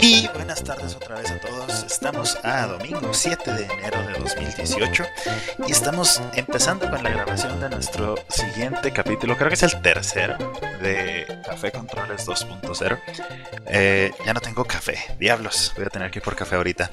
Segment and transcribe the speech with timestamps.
[0.00, 1.82] Y buenas tardes otra vez a todos.
[1.82, 5.04] Estamos a domingo 7 de enero de 2018
[5.66, 9.36] y estamos empezando con la grabación de nuestro siguiente capítulo.
[9.36, 10.38] Creo que es el tercero
[10.80, 12.98] de Café Controles 2.0.
[13.66, 15.72] Eh, ya no tengo café, diablos.
[15.76, 16.90] Voy a tener que ir por café ahorita.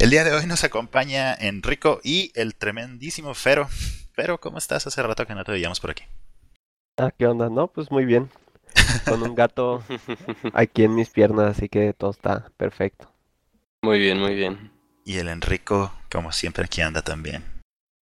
[0.00, 3.68] El día de hoy nos acompaña Enrico y el tremendísimo Fero.
[4.14, 4.84] Fero, ¿cómo estás?
[4.84, 6.02] Hace rato que no te veíamos por aquí.
[6.96, 7.48] Ah, ¿qué onda?
[7.48, 8.28] No, pues muy bien.
[9.06, 9.82] Con un gato
[10.52, 13.12] aquí en mis piernas, así que todo está perfecto.
[13.82, 14.72] Muy bien, muy bien.
[15.04, 17.44] Y el Enrico, como siempre, aquí anda también.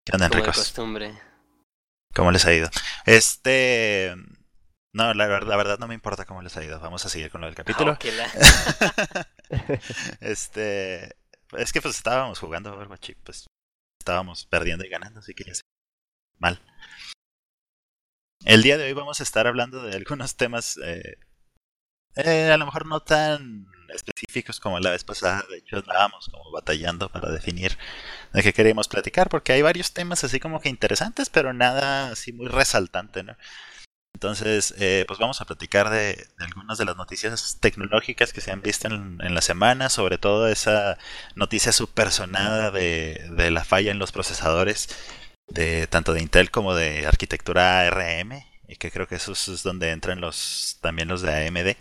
[0.06, 0.58] ¿Qué onda, Como de Enrico?
[0.60, 1.14] costumbre.
[2.14, 2.70] ¿Cómo les ha ido?
[3.06, 4.14] Este.
[4.96, 6.80] No, la, la verdad no me importa cómo les ha ido.
[6.80, 7.98] Vamos a seguir con lo del capítulo.
[8.00, 8.32] La-
[10.22, 11.16] este.
[11.58, 13.48] Es que pues estábamos jugando Overwatch y pues
[14.00, 15.62] estábamos perdiendo y ganando, así que ya sé.
[16.40, 16.60] Mal.
[18.46, 20.78] El día de hoy vamos a estar hablando de algunos temas.
[20.84, 21.18] eh,
[22.16, 25.44] eh, a lo mejor no tan específicos como la vez pasada.
[25.50, 27.78] De hecho, andábamos como batallando para definir
[28.34, 32.34] de qué queríamos platicar, porque hay varios temas así como que interesantes, pero nada así
[32.34, 33.36] muy resaltante, ¿no?
[34.16, 38.62] Entonces, eh, pues vamos a platicar de, algunas de las noticias tecnológicas que se han
[38.62, 40.98] visto en, en la semana, sobre todo esa
[41.36, 44.90] noticia súper sonada de, de la falla en los procesadores,
[45.54, 49.92] de tanto de Intel como de arquitectura ARM, y que creo que eso es donde
[49.92, 51.78] entran los también los de AMD.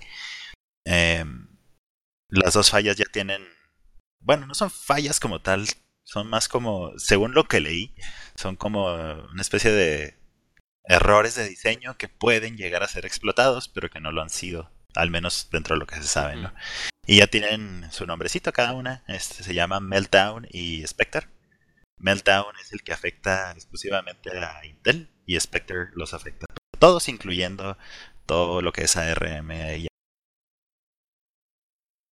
[0.84, 1.48] Em,
[2.28, 3.43] las dos fallas ya tienen,
[4.20, 5.67] bueno, no son fallas como tal,
[6.05, 7.95] son más como, según lo que leí,
[8.34, 10.19] son como una especie de
[10.84, 14.70] errores de diseño que pueden llegar a ser explotados, pero que no lo han sido,
[14.95, 16.53] al menos dentro de lo que se sabe, ¿no?
[17.06, 21.28] Y ya tienen su nombrecito cada una, este se llama Meltdown y Spectre.
[21.98, 27.76] Meltdown es el que afecta exclusivamente a Intel y Spectre los afecta a todos, incluyendo
[28.26, 29.86] todo lo que es ARM y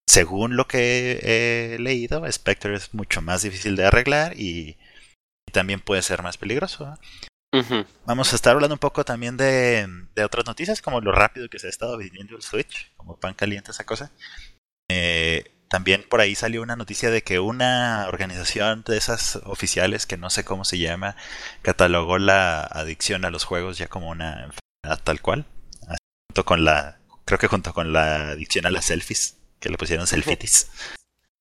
[0.09, 4.77] según lo que he leído, Spectre es mucho más difícil de arreglar y,
[5.47, 6.99] y también puede ser más peligroso.
[7.53, 7.85] Ujú.
[8.07, 11.61] Vamos a estar hablando un poco también de, de otras noticias, como lo rápido que
[11.61, 14.11] se ha estado vendiendo el Switch, como pan caliente esa cosa.
[14.91, 20.17] Eh, también por ahí salió una noticia de que una organización de esas oficiales, que
[20.17, 21.15] no sé cómo se llama,
[21.63, 25.47] catalogó la adicción a los juegos ya como una enfermedad tal cual.
[26.29, 30.09] Junto con la, creo que junto con la adicción a las selfies, que le pusieron
[30.09, 30.73] selfitis.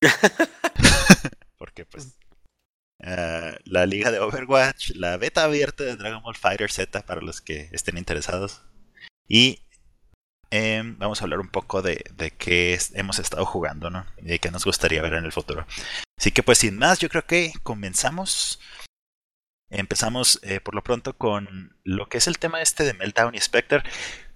[1.58, 2.16] Porque pues
[3.00, 7.40] eh, la liga de Overwatch, la beta abierta de Dragon Ball Fighter Z para los
[7.40, 8.62] que estén interesados.
[9.26, 9.62] Y
[10.50, 14.06] em, vamos a hablar un poco de, de qué hemos estado jugando, ¿no?
[14.18, 15.66] Y de qué nos gustaría ver en el futuro.
[16.18, 18.60] Así que pues sin más, yo creo que comenzamos.
[19.70, 23.40] Empezamos eh, por lo pronto con lo que es el tema este de Meltdown y
[23.40, 23.82] Spectre.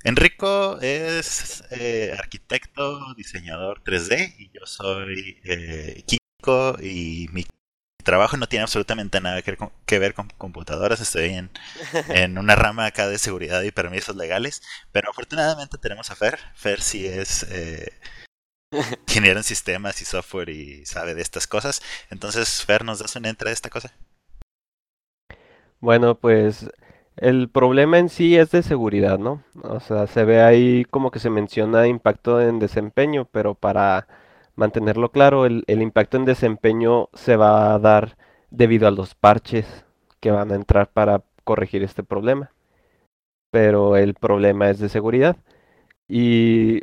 [0.04, 7.44] Enrico es eh, arquitecto, diseñador 3D y yo soy eh, químico y mi
[8.04, 11.00] trabajo no tiene absolutamente nada que ver con, que ver con computadoras.
[11.00, 11.50] Estoy en,
[12.08, 16.38] en una rama acá de seguridad y permisos legales, pero afortunadamente tenemos a Fer.
[16.54, 17.92] Fer sí es eh,
[19.08, 21.82] ingeniero en sistemas y software y sabe de estas cosas.
[22.10, 23.92] Entonces, Fer, ¿nos das una entrada de esta cosa?
[25.80, 26.70] Bueno, pues
[27.16, 29.42] el problema en sí es de seguridad, ¿no?
[29.62, 34.08] O sea, se ve ahí como que se menciona impacto en desempeño, pero para
[34.56, 38.16] mantenerlo claro, el, impacto en desempeño se va a dar
[38.50, 39.84] debido a los parches
[40.20, 42.52] que van a entrar para corregir este problema.
[43.50, 45.36] Pero el problema es de seguridad.
[46.08, 46.82] Y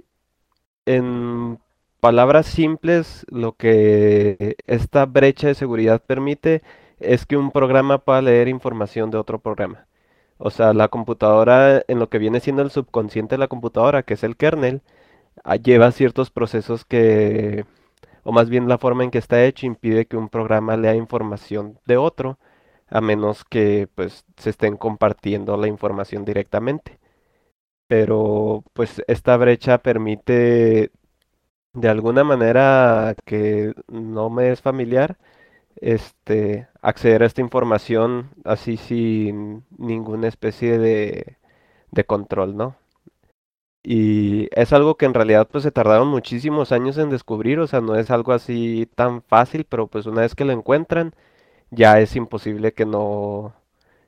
[0.86, 1.60] en
[2.00, 6.64] palabras simples, lo que esta brecha de seguridad permite
[7.00, 9.88] es que un programa pueda leer información de otro programa.
[10.38, 14.16] O sea, la computadora, en lo que viene siendo el subconsciente de la computadora, que
[14.16, 14.82] es el kernel,
[15.64, 17.66] lleva ciertos procesos que,
[18.24, 21.80] o más bien la forma en que está hecho, impide que un programa lea información
[21.86, 22.40] de otro,
[22.90, 27.00] a menos que pues se estén compartiendo la información directamente.
[27.88, 30.92] Pero pues esta brecha permite
[31.74, 35.18] de alguna manera que no me es familiar,
[35.78, 41.38] este, acceder a esta información así sin ninguna especie de,
[41.92, 42.78] de control, ¿no?
[43.84, 47.82] Y es algo que en realidad pues se tardaron muchísimos años en descubrir, o sea,
[47.82, 51.16] no es algo así tan fácil, pero pues una vez que lo encuentran,
[51.72, 53.56] ya es imposible que no,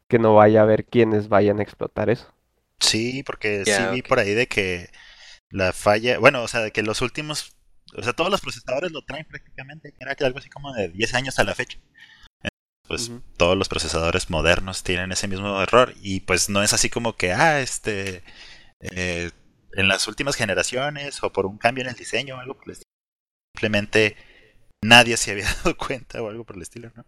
[0.07, 2.31] que no vaya a haber quienes vayan a explotar eso.
[2.79, 4.89] Sí, porque sí vi por ahí de que
[5.49, 7.55] la falla, bueno, o sea, de que los últimos,
[7.95, 11.13] o sea, todos los procesadores lo traen prácticamente, era que algo así como de 10
[11.15, 11.79] años a la fecha.
[12.87, 17.15] Pues todos los procesadores modernos tienen ese mismo error y pues no es así como
[17.15, 18.23] que, ah, este,
[18.81, 19.31] eh,
[19.75, 22.71] en las últimas generaciones o por un cambio en el diseño o algo por el
[22.73, 22.91] estilo,
[23.55, 24.17] simplemente
[24.83, 27.05] nadie se había dado cuenta o algo por el estilo, ¿no?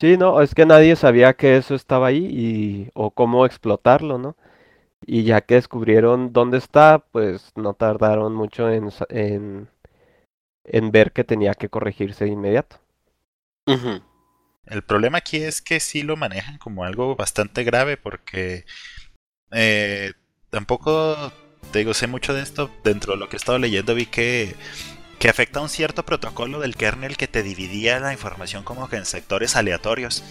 [0.00, 4.36] Sí, no, es que nadie sabía que eso estaba ahí y o cómo explotarlo, ¿no?
[5.06, 9.68] Y ya que descubrieron dónde está, pues no tardaron mucho en, sa- en,
[10.64, 12.78] en ver que tenía que corregirse de inmediato.
[14.66, 18.64] El problema aquí es que sí lo manejan como algo bastante grave porque
[19.52, 20.12] eh,
[20.50, 21.32] tampoco,
[21.72, 22.70] te digo, sé mucho de esto.
[22.84, 24.54] Dentro de lo que he estado leyendo vi que,
[25.18, 28.96] que afecta a un cierto protocolo del kernel que te dividía la información como que
[28.96, 30.24] en sectores aleatorios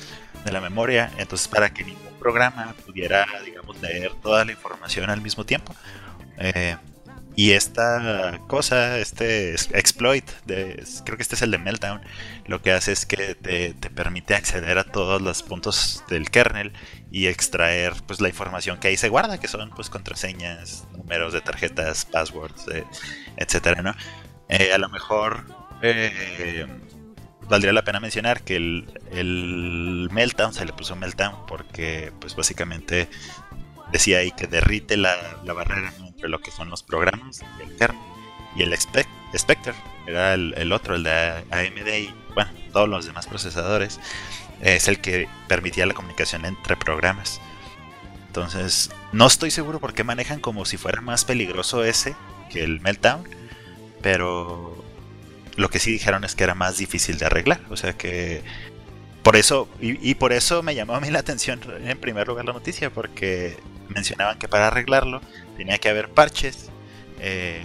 [0.43, 1.11] de la memoria.
[1.17, 5.75] Entonces para que ningún programa pudiera, digamos, leer toda la información al mismo tiempo.
[6.37, 6.75] Eh,
[7.35, 12.01] y esta cosa, este exploit, de, creo que este es el de Meltdown,
[12.45, 16.71] lo que hace es que te, te permite acceder a todos los puntos del kernel
[17.11, 21.41] y extraer pues la información que ahí se guarda, que son pues contraseñas, números de
[21.41, 22.85] tarjetas, passwords, eh,
[23.37, 23.93] etcétera, ¿no?
[24.47, 25.45] Eh, a lo mejor
[25.81, 26.65] eh,
[27.49, 33.09] valdría la pena mencionar que el, el Meltdown se le puso Meltdown porque pues básicamente
[33.91, 35.93] decía ahí que derrite la, la barrera.
[36.27, 38.01] Lo que son los programas el kernel
[38.55, 39.07] y el Spec-
[39.37, 39.73] Spectre
[40.07, 41.11] era el, otro, el de
[41.51, 43.99] AMD y bueno, todos los demás procesadores
[44.61, 47.41] es el que permitía la comunicación entre programas.
[48.27, 52.15] Entonces, no estoy seguro por qué manejan como si fuera más peligroso ese
[52.51, 53.27] que el Meltdown,
[54.01, 54.83] pero
[55.55, 58.43] lo que sí dijeron es que era más difícil de arreglar, o sea que
[59.23, 62.53] por eso y por eso me llamó a mí la atención en primer lugar la
[62.53, 63.57] noticia porque
[63.89, 65.19] mencionaban que para arreglarlo
[65.55, 66.69] tenía que haber parches
[67.19, 67.61] eh,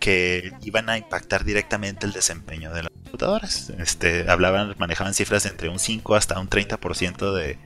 [0.00, 3.70] que iban a impactar directamente el desempeño de las computadoras.
[3.78, 7.58] Este, hablaban, manejaban cifras entre un 5 hasta un 30% de,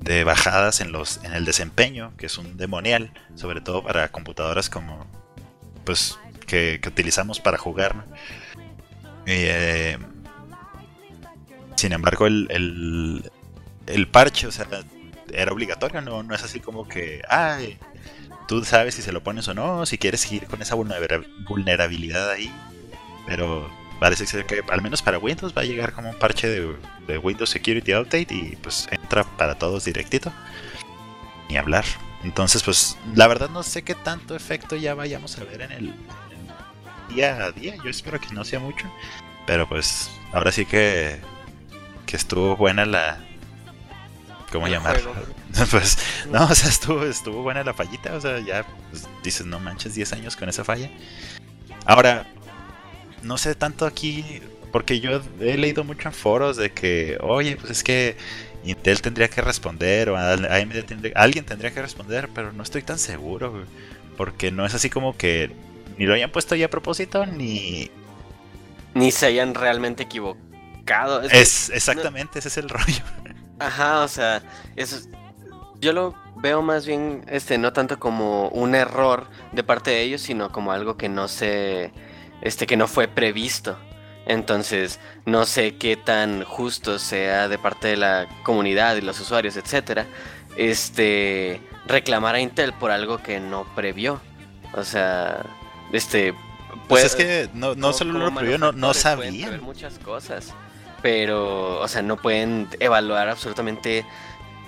[0.00, 4.68] de bajadas en los en el desempeño, que es un demonial, sobre todo para computadoras
[4.68, 5.06] como
[5.84, 8.04] pues que, utilizamos para jugar.
[9.26, 9.98] eh,
[11.76, 13.30] sin embargo, el, el,
[13.86, 14.66] el parche, o sea,
[15.32, 17.78] era obligatorio, no, no es así como que, ay,
[18.48, 22.30] tú sabes si se lo pones o no, si quieres seguir con esa vulnera- vulnerabilidad
[22.30, 22.52] ahí,
[23.26, 26.76] pero parece ser que al menos para Windows va a llegar como un parche de,
[27.06, 30.32] de Windows Security Update y pues entra para todos directito,
[31.48, 31.84] ni hablar.
[32.22, 35.88] Entonces, pues la verdad no sé qué tanto efecto ya vayamos a ver en el,
[35.88, 35.94] en
[37.08, 38.90] el día a día, yo espero que no sea mucho,
[39.46, 41.20] pero pues ahora sí que,
[42.06, 43.18] que estuvo buena la...
[44.54, 45.12] ¿Cómo llamarlo?
[45.70, 45.98] pues
[46.30, 49.94] no, o sea, estuvo, estuvo buena la fallita, o sea, ya pues, dices, no manches,
[49.94, 50.90] 10 años con esa falla.
[51.86, 52.26] Ahora,
[53.22, 54.40] no sé tanto aquí,
[54.70, 58.16] porque yo he leído mucho en foros de que, oye, pues es que
[58.64, 62.98] Intel tendría que responder o AMD tendría, alguien tendría que responder, pero no estoy tan
[63.00, 63.64] seguro,
[64.16, 65.50] porque no es así como que
[65.98, 67.90] ni lo hayan puesto ya a propósito, ni...
[68.94, 71.22] Ni se hayan realmente equivocado.
[71.22, 73.02] Es que- Es exactamente, ese es el rollo.
[73.58, 74.42] Ajá, o sea,
[74.76, 75.08] eso es-
[75.80, 80.20] yo lo veo más bien, este, no tanto como un error de parte de ellos,
[80.22, 81.92] sino como algo que no se,
[82.42, 83.78] este, que no fue previsto.
[84.26, 89.56] Entonces, no sé qué tan justo sea de parte de la comunidad y los usuarios,
[89.56, 90.06] etcétera,
[90.56, 94.20] este, reclamar a Intel por algo que no previó.
[94.74, 95.44] O sea,
[95.92, 96.34] este,
[96.88, 99.62] Pues es que no, no solo lo previó, no, no sabían.
[99.62, 100.52] muchas cosas,
[101.04, 104.06] pero, o sea, no pueden evaluar absolutamente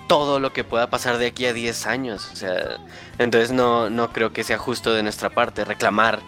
[0.07, 2.29] todo lo que pueda pasar de aquí a 10 años.
[2.31, 2.77] O sea,
[3.17, 6.21] entonces no, no creo que sea justo de nuestra parte reclamar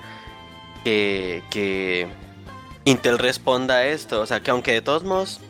[0.83, 2.09] que, que
[2.87, 4.23] Intel responda a esto.
[4.23, 5.41] O sea, que aunque de todos modos,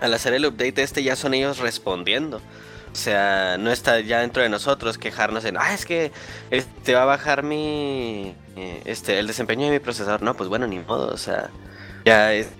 [0.00, 2.36] al hacer el update este ya son ellos respondiendo.
[2.92, 6.12] O sea, no está ya dentro de nosotros quejarnos en, ah, es que
[6.52, 10.22] este va a bajar mi, eh, este, el desempeño de mi procesador.
[10.22, 11.50] No, pues bueno, ni modo, o sea,
[12.04, 12.50] ya es,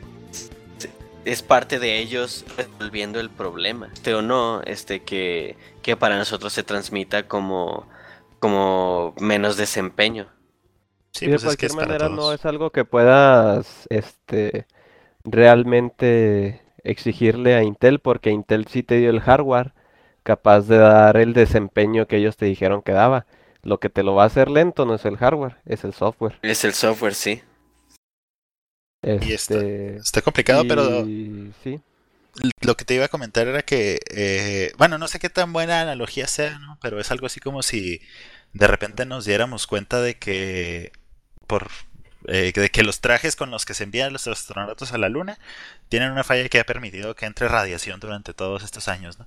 [1.31, 3.89] es parte de ellos resolviendo el problema.
[3.93, 7.87] Este o no, este, que, que para nosotros se transmita como,
[8.41, 10.27] como menos desempeño.
[11.13, 14.67] Sí, Y de pues es que cualquier es manera no es algo que puedas este
[15.23, 19.73] realmente exigirle a Intel porque Intel sí te dio el hardware
[20.25, 23.27] capaz de dar el desempeño que ellos te dijeron que daba.
[23.63, 26.39] Lo que te lo va a hacer lento no es el hardware, es el software.
[26.43, 27.43] Es el software, sí.
[29.21, 31.11] Y está, Este está complicado, pero
[31.63, 31.81] sí,
[32.61, 35.81] lo que te iba a comentar era que, eh, bueno, no sé qué tan buena
[35.81, 36.79] analogía sea, ¿no?
[36.81, 38.01] Pero es algo así como si
[38.53, 40.93] de repente nos diéramos cuenta de que
[41.47, 41.69] por
[42.29, 45.39] eh, de que los trajes con los que se envían los astronautas a la Luna
[45.89, 49.27] tienen una falla que ha permitido que entre radiación durante todos estos años, ¿no?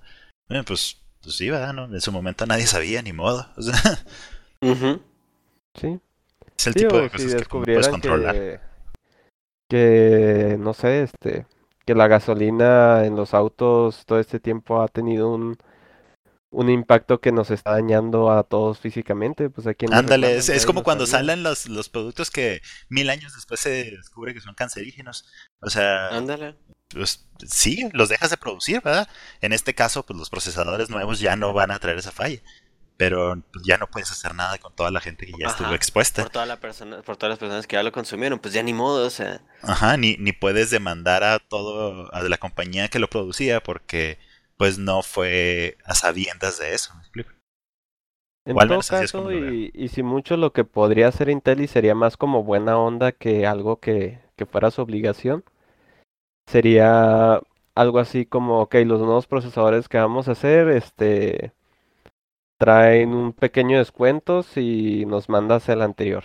[0.49, 1.73] Bueno, pues, pues sí, ¿verdad?
[1.73, 1.85] ¿no?
[1.85, 3.49] En su momento nadie sabía, ni modo.
[3.57, 3.75] O sea,
[4.61, 5.01] Ujú.
[5.75, 5.99] sí.
[6.57, 8.35] Es el Sí, tipo de si cosas que puedes controlar.
[8.35, 8.59] que,
[9.73, 11.47] que, no sé, este,
[11.83, 15.57] que la gasolina en los autos todo este tiempo ha tenido un,
[16.51, 20.65] un impacto que nos está dañando a todos físicamente, pues a quien le Ándale, es,
[20.67, 25.25] como cuando salen los, los productos que mil años después se descubre que son cancerígenos.
[25.59, 26.55] O sea, Ándale.
[26.89, 29.09] pues sí, los dejas de producir, ¿verdad?
[29.41, 32.43] En este caso, pues los procesadores nuevos ya no van a traer esa falla.
[32.97, 36.21] Pero pues, ya no puedes hacer nada con toda la gente que ya estuvo expuesta.
[36.21, 38.73] Por, toda la persona, por todas las personas que ya lo consumieron, pues ya ni
[38.73, 39.41] modo, o sea.
[39.61, 44.19] Ajá, ni, ni puedes demandar a todo, a la compañía que lo producía porque
[44.57, 46.93] pues no fue a sabiendas de eso.
[46.95, 47.31] ¿me explico?
[48.45, 52.17] En todo caso, y, y si mucho lo que podría hacer Intel y sería más
[52.17, 55.45] como buena onda que algo que, que fuera su obligación,
[56.45, 57.41] sería
[57.75, 61.53] algo así como, ok, los nuevos procesadores que vamos a hacer, este,
[62.57, 66.23] traen un pequeño descuento si nos mandas el anterior.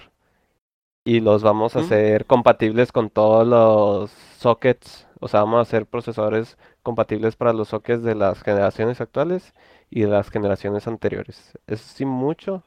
[1.04, 1.82] Y los vamos a Mm.
[1.85, 7.68] hacer compatibles con todos los sockets, o sea, vamos a hacer procesadores compatibles para los
[7.68, 9.54] sockets de las generaciones actuales
[9.90, 11.52] y de las generaciones anteriores.
[11.66, 12.62] Es sí mucho.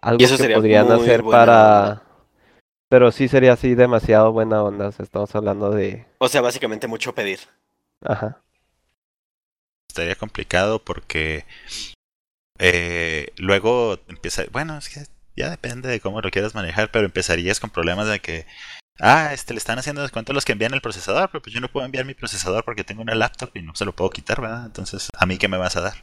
[0.00, 2.02] Algo eso que sería podrían hacer buena para...
[2.90, 4.88] Pero sí sería así demasiado buena onda.
[4.88, 6.06] o sea, estamos hablando de...
[6.18, 7.40] O sea, básicamente mucho pedir.
[8.02, 8.40] Ajá.
[9.90, 11.44] Estaría complicado porque
[12.58, 15.04] eh, luego empieza, bueno, es que
[15.36, 18.46] ya depende de cómo lo quieras manejar, pero empezarías con problemas de que,
[19.00, 21.60] ah, este le están haciendo descuento a los que envían el procesador, pero pues yo
[21.60, 24.40] no puedo enviar mi procesador porque tengo una laptop y no se lo puedo quitar,
[24.40, 24.66] ¿verdad?
[24.66, 25.94] Entonces, ¿a mí qué me vas a dar?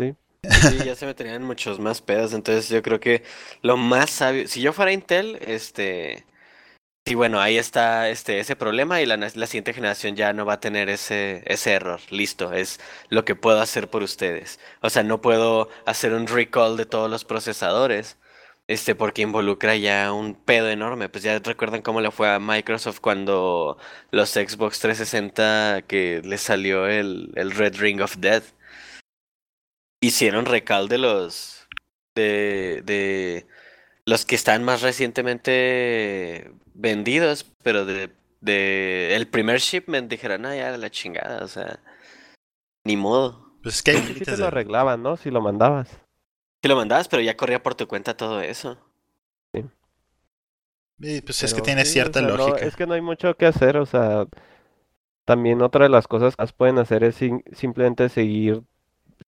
[0.00, 2.32] Sí, ya se meterían muchos más pedos.
[2.32, 3.22] Entonces yo creo que
[3.62, 6.24] lo más sabio, si yo fuera Intel, este,
[7.08, 10.54] sí, bueno, ahí está este ese problema y la, la siguiente generación ya no va
[10.54, 12.00] a tener ese ese error.
[12.10, 14.60] Listo, es lo que puedo hacer por ustedes.
[14.82, 18.18] O sea, no puedo hacer un recall de todos los procesadores.
[18.68, 21.08] Este, porque involucra ya un pedo enorme.
[21.08, 23.78] Pues ya recuerdan cómo le fue a Microsoft cuando
[24.10, 28.44] los Xbox 360 que les salió el, el Red Ring of Death
[30.00, 31.66] hicieron recal de los
[32.14, 33.46] de, de
[34.08, 38.10] los que están más recientemente vendidos, pero de,
[38.40, 41.80] de el primer shipment dijeron, ah, ya la chingada, o sea,
[42.84, 43.52] ni modo.
[43.62, 44.48] Pues es que hay Sí, sí te lo de...
[44.48, 45.16] arreglaban, ¿no?
[45.16, 46.00] Si lo mandabas.
[46.62, 48.78] Si lo mandabas, pero ya corría por tu cuenta todo eso.
[51.00, 52.60] Sí, Pues es que tiene sí, o cierta no, lógica.
[52.60, 54.26] es que no hay mucho que hacer, o sea,
[55.24, 58.62] también otra de las cosas que pueden hacer es sim- simplemente seguir,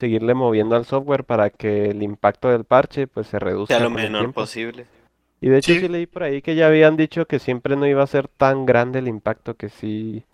[0.00, 3.90] seguirle moviendo al software para que el impacto del parche pues se reduzca Sea lo
[3.90, 4.40] menor tiempo.
[4.42, 4.86] posible.
[5.40, 5.80] Y de hecho Sí.
[5.80, 8.66] sí leí por ahí que ya habían dicho que siempre no iba a ser tan
[8.66, 10.24] grande el impacto, que sí,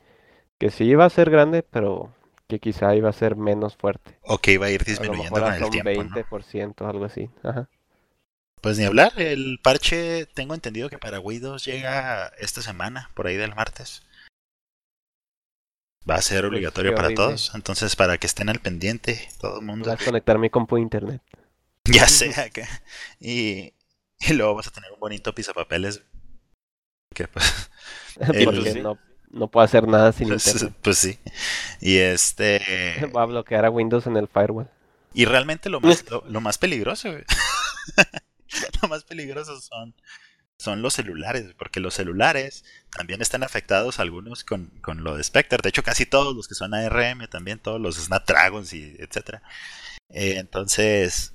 [0.58, 2.14] que sí iba a ser grande, pero
[2.48, 4.18] que quizá iba a ser menos fuerte.
[4.22, 6.20] O que iba a ir A lo disminuyendo mejor con el un tiempo, ¿no?
[6.20, 7.30] 20%, algo así.
[7.42, 7.68] Ajá.
[8.60, 13.36] Pues ni hablar, el parche tengo entendido que para Windows llega esta semana, por ahí
[13.36, 14.02] del martes.
[16.08, 19.66] Va a ser Pues, obligatorio para todos, entonces para que estén al pendiente, todo el
[19.66, 19.86] mundo.
[19.90, 21.20] Voy a conectar mi compu a internet.
[21.84, 22.64] Ya sea que.
[23.20, 23.72] Y,
[24.20, 26.02] y luego vas a tener un bonito pisapapeles.
[27.14, 27.70] Que pues,
[28.20, 28.80] El- Porque sí.
[28.80, 28.98] no,
[29.30, 30.74] no puedo hacer nada sin pues, internet.
[30.82, 31.18] pues sí.
[31.80, 32.60] Y este.
[33.14, 34.68] Va a bloquear a Windows en el firewall.
[35.14, 37.24] Y realmente lo más, lo, lo más peligroso, güey.
[38.82, 39.94] lo más peligroso son,
[40.58, 45.58] son los celulares, porque los celulares también están afectados algunos con, con lo de Spectre.
[45.62, 49.42] De hecho, casi todos los que son ARM, también todos los Snapdragons y etcétera.
[50.08, 51.34] Eh, entonces,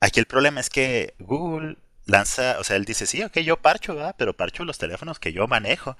[0.00, 1.76] aquí el problema es que Google
[2.06, 4.16] lanza, o sea, él dice, sí, ok, yo parcho, ¿verdad?
[4.18, 5.96] Pero parcho los teléfonos que yo manejo.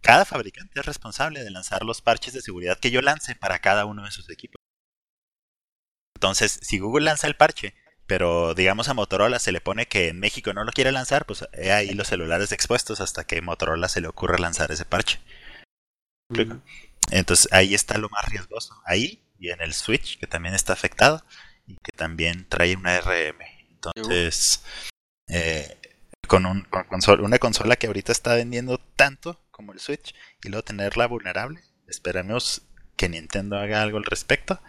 [0.00, 3.84] Cada fabricante es responsable de lanzar los parches de seguridad que yo lance para cada
[3.84, 4.60] uno de sus equipos.
[6.16, 7.74] Entonces, si Google lanza el parche,
[8.10, 11.46] pero digamos a Motorola se le pone que en México no lo quiere lanzar, pues
[11.52, 15.20] he ahí los celulares expuestos hasta que Motorola se le ocurra lanzar ese parche.
[17.12, 18.74] Entonces ahí está lo más riesgoso.
[18.84, 21.24] Ahí y en el Switch, que también está afectado
[21.68, 23.44] y que también trae una RM.
[23.70, 24.64] Entonces,
[25.28, 25.78] eh,
[26.26, 30.64] con, un, con una consola que ahorita está vendiendo tanto como el Switch y luego
[30.64, 32.62] tenerla vulnerable, esperamos
[32.96, 34.60] que Nintendo haga algo al respecto.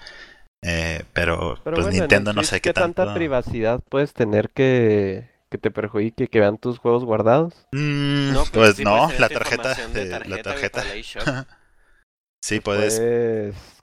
[0.63, 3.20] Eh, pero, Pero pues bueno, Nintendo no Switch, sé qué, tanta tanto.
[3.20, 7.53] privacidad puedes tener que, que te perjudique que vean tus juegos guardados.
[7.74, 10.84] Mm, No, pues sí no, la tarjeta, de la tarjeta,
[12.41, 13.00] sí, puedes.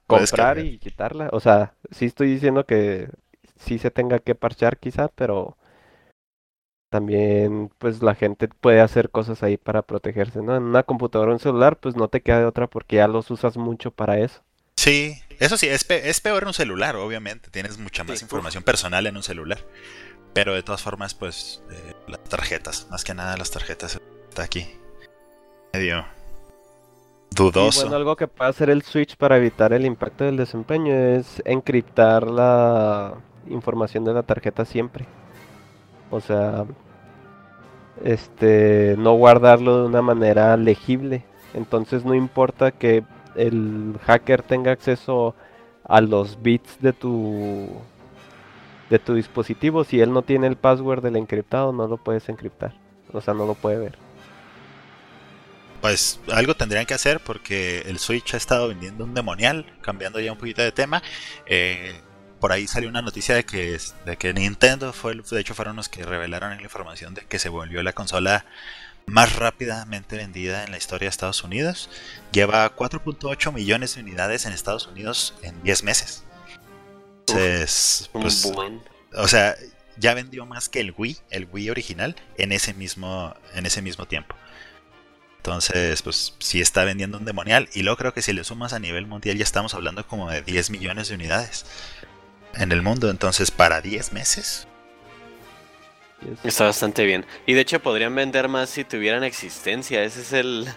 [0.07, 1.29] Puedes comprar y quitarla.
[1.33, 3.09] O sea, sí estoy diciendo que
[3.57, 5.57] sí se tenga que parchar quizá, pero
[6.91, 10.57] también pues la gente puede hacer cosas ahí para protegerse, ¿no?
[10.57, 13.31] En una computadora o un celular pues no te queda de otra porque ya los
[13.31, 14.43] usas mucho para eso.
[14.89, 17.51] Sí, eso sí, es, pe- es peor en un celular, obviamente.
[17.51, 19.59] Tienes mucha más Sí, información personal en un celular.
[20.33, 24.67] Pero de todas formas, pues eh, las tarjetas, más que nada las tarjetas, está aquí.
[25.73, 26.05] Medio
[27.31, 27.81] dudoso.
[27.81, 31.43] Y bueno, algo que puede hacer el Switch para evitar el impacto del desempeño es
[31.45, 33.15] encriptar la
[33.49, 35.07] información de la tarjeta siempre.
[36.11, 36.65] O sea,
[38.05, 41.25] este, no guardarlo de una manera legible.
[41.55, 43.03] Entonces no importa que
[43.37, 45.35] el hacker tenga acceso
[45.85, 47.69] a los bits de tu
[48.91, 52.75] de tu dispositivo, si él no tiene el password del encriptado, no lo puedes encriptar.
[53.13, 53.99] O sea, no lo puede ver.
[55.81, 60.33] Pues algo tendrían que hacer porque el Switch ha estado vendiendo un demonial, cambiando ya
[60.33, 61.03] un poquito de tema.
[61.47, 62.01] Eh,
[62.41, 65.89] por ahí salió una noticia de que, de que Nintendo fue, de hecho fueron los
[65.89, 68.45] que revelaron la información de que se volvió la consola
[69.09, 71.91] más rápidamente vendida en la historia de Estados Unidos.
[72.33, 76.25] Lleva 4.8 millones de unidades en Estados Unidos en 10 meses.
[77.21, 78.51] Entonces, pues,
[79.15, 79.55] o sea,
[79.99, 84.07] ya vendió más que el Wii, el Wii original, en ese mismo, en ese mismo
[84.07, 84.35] tiempo.
[85.39, 87.69] Entonces, pues sí está vendiendo un demonial.
[87.73, 90.43] Y luego creo que si le sumas a nivel mundial ya estamos hablando como de
[90.43, 91.65] 10 millones de unidades
[92.55, 93.11] en el mundo.
[93.11, 94.69] Entonces, para 10 meses.
[96.45, 97.25] Está bastante bien.
[97.47, 100.03] Y de hecho podrían vender más si tuvieran existencia.
[100.03, 100.69] Ese es el...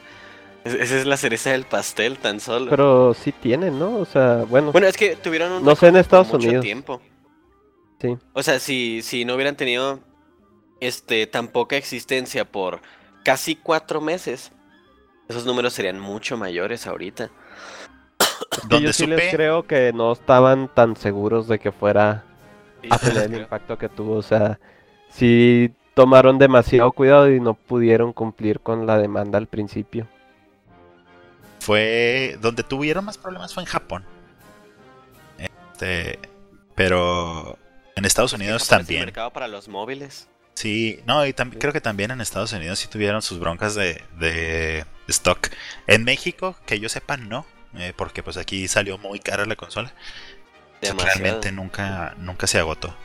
[0.63, 2.69] Esa es la cereza del pastel tan solo.
[2.69, 3.97] Pero sí tienen, ¿no?
[3.97, 4.71] O sea, bueno.
[4.71, 6.63] Bueno, es que tuvieron un no sé en Estados mucho Unidos.
[6.63, 7.01] tiempo.
[7.99, 8.15] Sí.
[8.33, 9.99] O sea, si, si no hubieran tenido
[10.79, 12.79] este tan poca existencia por
[13.23, 14.51] casi cuatro meses,
[15.27, 17.31] esos números serían mucho mayores ahorita.
[18.69, 22.23] yo sí les creo que no estaban tan seguros de que fuera
[22.89, 24.15] a tener el impacto que tuvo.
[24.15, 24.59] O sea,
[25.11, 30.07] sí tomaron demasiado cuidado y no pudieron cumplir con la demanda al principio.
[31.59, 34.03] Fue donde tuvieron más problemas fue en Japón.
[35.37, 36.19] Este,
[36.75, 37.57] pero
[37.95, 39.05] en Estados Unidos también.
[39.05, 40.27] mercado para los móviles.
[40.53, 44.01] Sí, no, y también creo que también en Estados Unidos sí tuvieron sus broncas de,
[44.19, 45.49] de stock.
[45.87, 47.45] En México, que yo sepa, no,
[47.77, 49.93] eh, porque pues aquí salió muy cara la consola.
[50.81, 52.95] realmente nunca, nunca se agotó.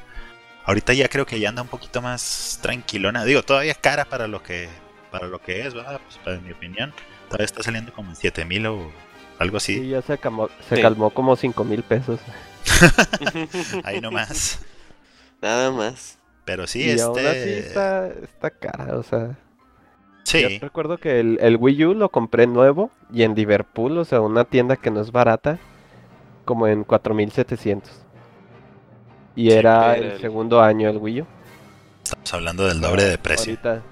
[0.67, 3.25] Ahorita ya creo que ya anda un poquito más tranquilona.
[3.25, 4.69] Digo, todavía cara para lo que
[5.13, 6.01] para lo que es, ¿verdad?
[6.05, 6.93] Pues para mi opinión.
[7.29, 8.91] Todavía está saliendo como en 7000 o
[9.39, 9.77] algo así.
[9.77, 12.21] Sí, ya se calmó, se calmó como 5000 pesos.
[13.85, 14.61] Ahí nomás.
[15.41, 16.19] Nada más.
[16.45, 17.03] Pero sí, y este...
[17.03, 19.37] aún así está, está cara, o sea.
[20.25, 20.43] Sí.
[20.43, 24.21] Yo recuerdo que el, el, Wii U lo compré nuevo y en Liverpool, o sea,
[24.21, 25.59] una tienda que no es barata,
[26.45, 28.06] como en 4700.
[29.37, 31.27] Y era el, segundo año el Wii U.
[32.03, 33.53] Estamos hablando del doble de precio.
[33.53, 33.83] Ahorita,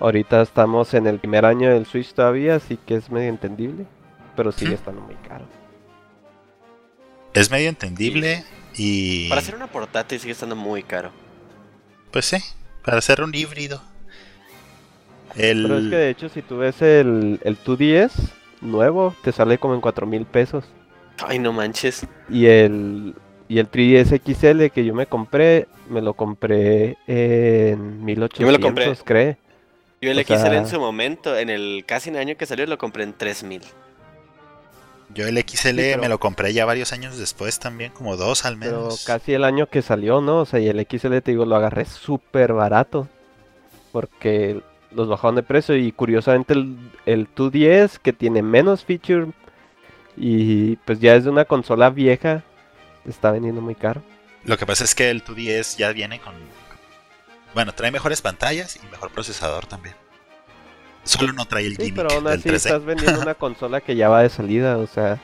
[0.00, 3.86] ahorita estamos en el primer año del Switch todavía, así que es medio entendible,
[4.34, 5.46] pero sigue estando muy caro.
[7.32, 8.44] Es medio entendible
[8.76, 9.28] y...
[9.28, 11.12] Para hacer una portátil sigue estando muy caro.
[12.10, 12.38] Pues sí,
[12.84, 13.80] para hacer un híbrido.
[15.36, 18.12] Pero es que de hecho si tú ves el, el 2DS
[18.60, 20.64] nuevo, te sale como en 4 mil pesos.
[21.24, 22.06] Ay, no manches.
[22.28, 23.14] Y el,
[23.48, 28.52] y el 3DS XL que yo me compré, me lo compré en 1800, yo me
[28.52, 28.96] lo compré.
[29.04, 29.36] cree.
[30.00, 33.04] Yo el XL en su momento, en el casi un año que salió, lo compré
[33.04, 33.62] en 3000.
[35.14, 39.02] Yo el XL me lo compré ya varios años después también, como dos al menos.
[39.04, 40.40] Pero casi el año que salió, ¿no?
[40.40, 43.08] O sea, y el XL te digo, lo agarré súper barato.
[43.92, 46.76] Porque los bajaron de precio y curiosamente el,
[47.06, 49.28] el 2DS que tiene menos feature
[50.16, 52.44] y pues ya es de una consola vieja,
[53.06, 54.02] está vendiendo muy caro.
[54.44, 56.34] Lo que pasa es que el 2DS ya viene con...
[57.54, 59.94] Bueno, trae mejores pantallas y mejor procesador también.
[61.04, 64.22] Solo no trae el sí, pero aún así estás vendiendo una consola que ya va
[64.22, 65.20] de salida, o sea...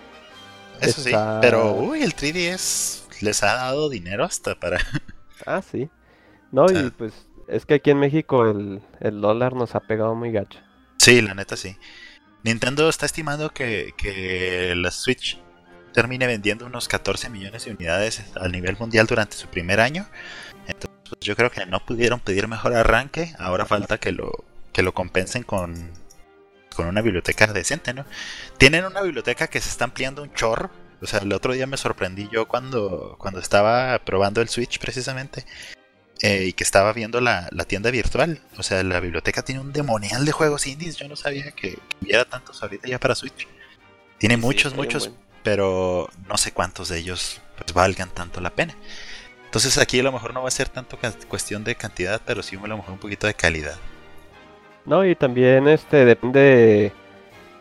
[0.81, 1.13] Eso sí,
[1.43, 4.79] pero uy, el 3DS les ha dado dinero hasta para...
[5.47, 5.91] ah, sí.
[6.53, 7.13] No, y pues
[7.49, 8.81] es que aquí en México el,
[9.21, 10.61] dólar nos ha pegado muy gacho.
[10.99, 11.77] Sí, la neta sí.
[12.43, 15.39] Nintendo está estimando que, que la Switch
[15.93, 20.07] termine vendiendo unos 14 millones de unidades a nivel mundial durante su primer año.
[20.67, 23.35] Entonces, pues, yo creo que no pudieron pedir mejor arranque.
[23.39, 25.91] Ahora falta que lo, que lo compensen con,
[26.75, 28.05] con una biblioteca decente, ¿no?
[28.59, 30.71] Tienen una biblioteca que se está ampliando un chorro.
[31.03, 35.47] O sea, el otro día me sorprendí yo cuando, cuando estaba probando el Switch precisamente.
[36.23, 38.41] Eh, y que estaba viendo la, tienda virtual.
[38.59, 40.97] O sea, la biblioteca tiene un demonial de juegos indies.
[40.97, 43.49] Yo no sabía que, hubiera tantos ahorita ya para Switch.
[44.19, 45.11] Tiene muchos, muchos,
[45.43, 48.75] pero no sé cuántos de ellos pues, valgan tanto la pena.
[49.45, 50.97] Entonces aquí a lo mejor no va a ser tanto
[51.29, 53.77] cuestión de cantidad, pero sí a lo mejor un poquito de calidad.
[54.87, 56.93] No, y también este depende,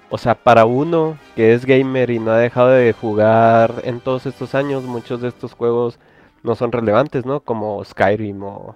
[0.09, 4.25] o sea, para uno que es gamer y no ha dejado de jugar en todos
[4.25, 5.99] estos años, muchos de estos juegos
[6.43, 7.41] no son relevantes, ¿no?
[7.41, 8.75] Como Skyrim o,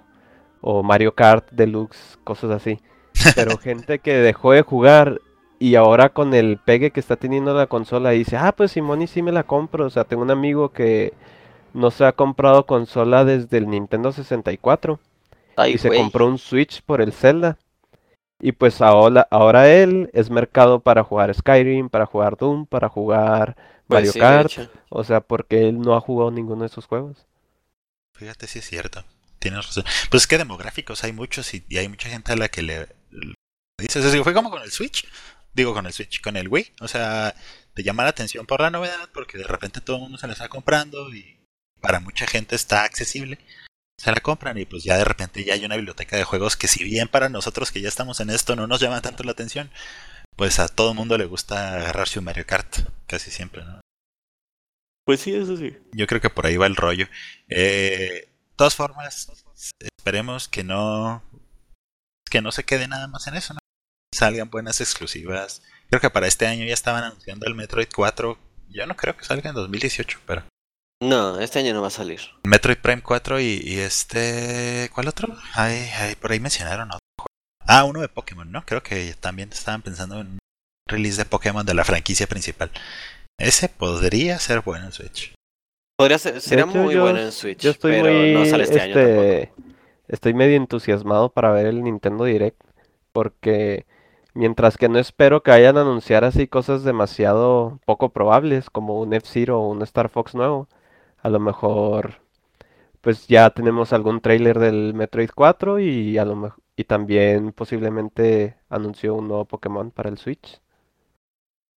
[0.61, 2.81] o Mario Kart Deluxe, cosas así.
[3.35, 5.21] Pero gente que dejó de jugar
[5.63, 9.07] y ahora con el pegue que está teniendo la consola dice, ah, pues Simón y
[9.07, 9.85] sí me la compro.
[9.85, 11.13] O sea, tengo un amigo que
[11.73, 14.99] no se ha comprado consola desde el Nintendo 64
[15.55, 17.57] Ay, y se compró un Switch por el Zelda.
[18.41, 23.55] Y pues ahora, ahora él es mercado para jugar Skyrim, para jugar Doom, para jugar
[23.87, 24.51] Pues Mario sí, Kart.
[24.89, 27.25] O sea, porque él no ha jugado ninguno de esos juegos.
[28.15, 29.05] Fíjate si es cierto.
[29.39, 29.85] Tienes razón.
[30.11, 32.89] Pues es que demográficos hay muchos y, y hay mucha gente a la que le,
[33.11, 33.33] le
[33.77, 34.03] dices.
[34.03, 35.07] así, fue como con el Switch.
[35.53, 36.73] Digo con el Switch, con el Wii.
[36.81, 37.35] O sea,
[37.73, 40.33] te llama la atención por la novedad porque de repente todo el mundo se la
[40.33, 41.39] está comprando y
[41.81, 43.39] para mucha gente está accesible.
[43.99, 46.67] Se la compran y pues ya de repente ya hay una biblioteca de juegos que
[46.67, 49.69] si bien para nosotros que ya estamos en esto no nos llama tanto la atención,
[50.35, 53.81] pues a todo el mundo le gusta agarrarse un Mario Kart, casi siempre, ¿no?
[55.05, 55.77] Pues sí, eso sí.
[55.91, 57.07] Yo creo que por ahí va el rollo.
[57.49, 59.29] Eh, de todas formas,
[59.79, 61.21] esperemos que no
[62.29, 63.59] que no se quede nada más en eso, ¿no?
[64.23, 65.61] Salgan buenas exclusivas.
[65.89, 68.37] Creo que para este año ya estaban anunciando el Metroid 4.
[68.69, 70.43] Yo no creo que salga en 2018, pero
[71.01, 72.21] No, este año no va a salir.
[72.45, 75.35] Metroid Prime 4 y, y este ¿cuál otro?
[75.55, 77.27] Ay, ay, por ahí mencionaron otro juego.
[77.67, 78.65] Ah, uno de Pokémon, ¿no?
[78.65, 80.39] Creo que también estaban pensando en un
[80.89, 82.71] release de Pokémon de la franquicia principal.
[83.37, 85.33] Ese podría ser bueno en Switch.
[85.97, 88.63] Podría ser, sería hecho, muy yo- bueno en Switch, Yo estoy pero muy, no sale
[88.63, 89.21] este, año tampoco.
[89.21, 89.53] este,
[90.07, 92.61] estoy medio entusiasmado para ver el Nintendo Direct,
[93.11, 93.85] porque
[94.33, 99.13] mientras que no espero que vayan a anunciar así cosas demasiado poco probables, como un
[99.13, 100.67] F-Zero o un Star Fox nuevo,
[101.21, 102.21] a lo mejor
[103.01, 109.15] pues ya tenemos algún trailer del Metroid 4 y a lo y también posiblemente anunció
[109.15, 110.61] un nuevo Pokémon para el Switch.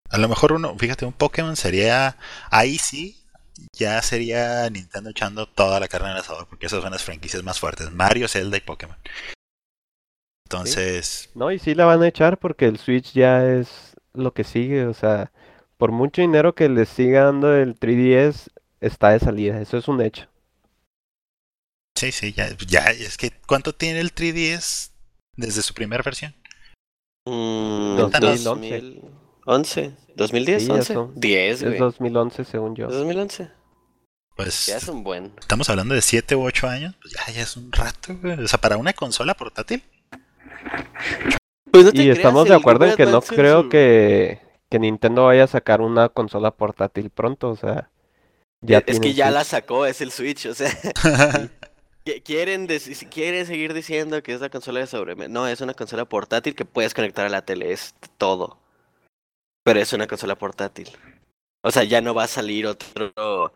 [0.09, 2.17] A lo mejor uno, fíjate, un Pokémon sería.
[2.51, 3.17] Ahí sí,
[3.73, 7.59] ya sería Nintendo echando toda la carne al asador, porque esas son las franquicias más
[7.59, 8.97] fuertes: Mario, Zelda y Pokémon.
[10.47, 14.45] Entonces, No, y sí la van a echar porque el Switch ya es lo que
[14.45, 15.33] sigue, o sea,
[15.77, 18.49] por mucho dinero que les siga dando el 3DS,
[18.81, 20.29] está de salida, eso es un hecho.
[21.97, 24.93] sí, sí, ya, ya, es que ¿cuánto tiene el 3DS
[25.37, 26.33] desde su primera versión?
[27.27, 28.81] Mm, 2011.
[29.45, 31.79] 2011, 2010, Sí, ya 11, son- 10, Es güey.
[31.79, 32.87] 2011 según yo.
[32.89, 33.51] 2011.
[34.37, 35.33] Pues Ya es un buen.
[35.41, 38.39] estamos hablando de 7 u 8 años, pues ya, ya es un rato, güey.
[38.45, 39.83] O sea, para una consola portátil.
[41.71, 44.41] Pues no te Y creas, estamos de acuerdo en que no creo su- que,
[44.71, 47.91] que Nintendo vaya a sacar una consola portátil pronto, o sea,
[48.63, 50.71] ya es que ya la sacó, es el Switch, o sea,
[52.25, 55.29] quieren, si quieren seguir diciendo que es la consola de sobremesa.
[55.29, 58.59] No, es una consola portátil que puedes conectar a la tele, es todo.
[59.65, 60.89] Pero es una consola portátil.
[61.63, 63.53] O sea, ya no va a salir otro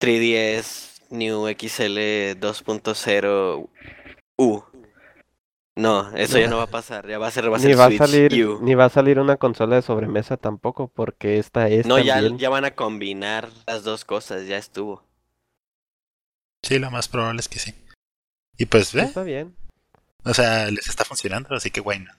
[0.00, 3.68] 3DS New XL 2.0
[4.38, 4.62] U.
[5.76, 7.78] No, eso ya no va a pasar, ya va a ser, va a Ni ser
[7.78, 8.60] va a Switch salir, U.
[8.62, 12.38] ni va a salir una consola de sobremesa tampoco, porque esta es No, ya, también.
[12.38, 15.04] ya van a combinar las dos cosas, ya estuvo.
[16.62, 17.74] sí, lo más probable es que sí.
[18.56, 19.02] Y pues, ¿ve?
[19.02, 19.54] Está bien.
[20.24, 22.10] O sea, les está funcionando, así que bueno.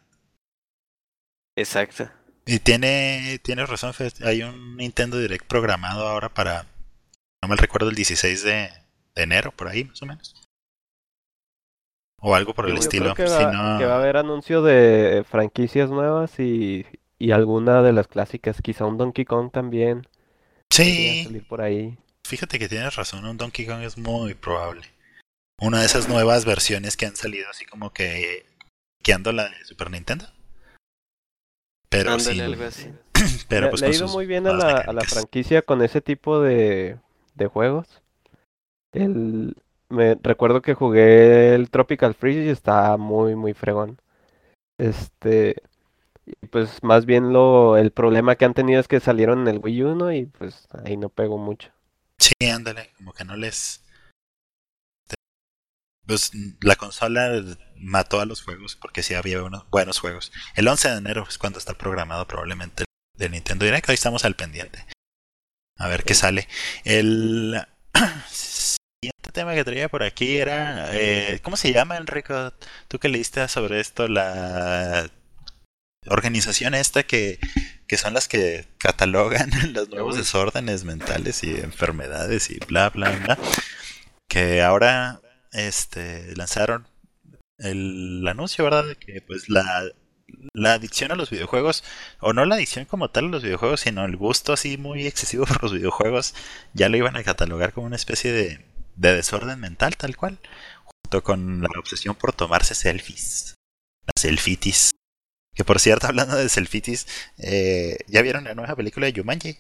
[1.56, 2.10] Exacto.
[2.46, 3.92] Y tiene, tiene razón,
[4.24, 6.66] hay un Nintendo Direct programado ahora para,
[7.42, 8.52] no me recuerdo, el 16 de,
[9.16, 10.47] de enero, por ahí más o menos.
[12.22, 13.14] O algo por el Yo estilo.
[13.14, 16.86] creo que Si va, no- que va a haber anuncio de franquicias nuevas y,
[17.20, 20.08] y alguna de las clásicas, quizá un Donkey Kong también
[20.72, 21.98] Sí, salir por ahí.
[22.28, 24.82] fíjate que tienes razón, un Donkey Kong es muy probable.
[25.62, 28.46] Una de esas nuevas versiones que han salido así como que
[29.04, 30.26] queando la de Super Nintendo.
[31.90, 32.40] Pero sí,
[33.48, 35.14] pero Le, pues le ha con ido muy bien a la, a la mecánicas.
[35.14, 36.98] franquicia con ese tipo de,
[37.36, 38.02] de juegos.
[38.92, 39.56] El,
[39.90, 44.00] me recuerdo que jugué el Tropical Freeze y está muy, muy fregón.
[44.78, 45.62] Este,
[46.52, 49.84] pues más bien lo, el problema que han tenido es que salieron en el Wii
[49.84, 50.12] U, ¿no?
[50.12, 51.72] Y pues ahí no pegó mucho.
[52.20, 53.84] Sí, ándale, como que no les...
[56.06, 57.44] Pues la consola
[57.76, 60.32] mató a los juegos porque sí había unos buenos juegos.
[60.56, 62.86] El 11 de enero es cuando está programado probablemente
[63.18, 63.90] de Nintendo Direct.
[63.90, 64.86] Ahí estamos al pendiente.
[65.78, 66.48] A ver qué sale.
[66.86, 67.62] El
[69.28, 70.90] siguiente tema que traía por aquí era...
[70.94, 72.54] eh, ¿Cómo se llama, Enrico?
[72.88, 75.10] Tú que leíste sobre esto, la
[76.08, 77.40] organización esta que,
[77.88, 80.22] que son las que catalogan los nuevos Uy.
[80.22, 83.38] desórdenes mentales y enfermedades y bla bla bla
[84.30, 85.20] que ahora
[85.52, 86.88] este lanzaron
[87.58, 89.84] el anuncio verdad de que pues la
[90.54, 91.84] la adicción a los videojuegos
[92.22, 95.46] o no la adicción como tal a los videojuegos sino el gusto así muy excesivo
[95.46, 96.36] por los videojuegos
[96.74, 100.40] ya lo iban a catalogar como una especie de de desorden mental, tal cual,
[100.84, 103.54] junto con la obsesión por tomarse selfies,
[104.06, 104.92] las selfitis.
[105.56, 107.08] Que por cierto, hablando de selfitis,
[107.38, 109.58] eh, ¿ya vieron la nueva película de Yumanji?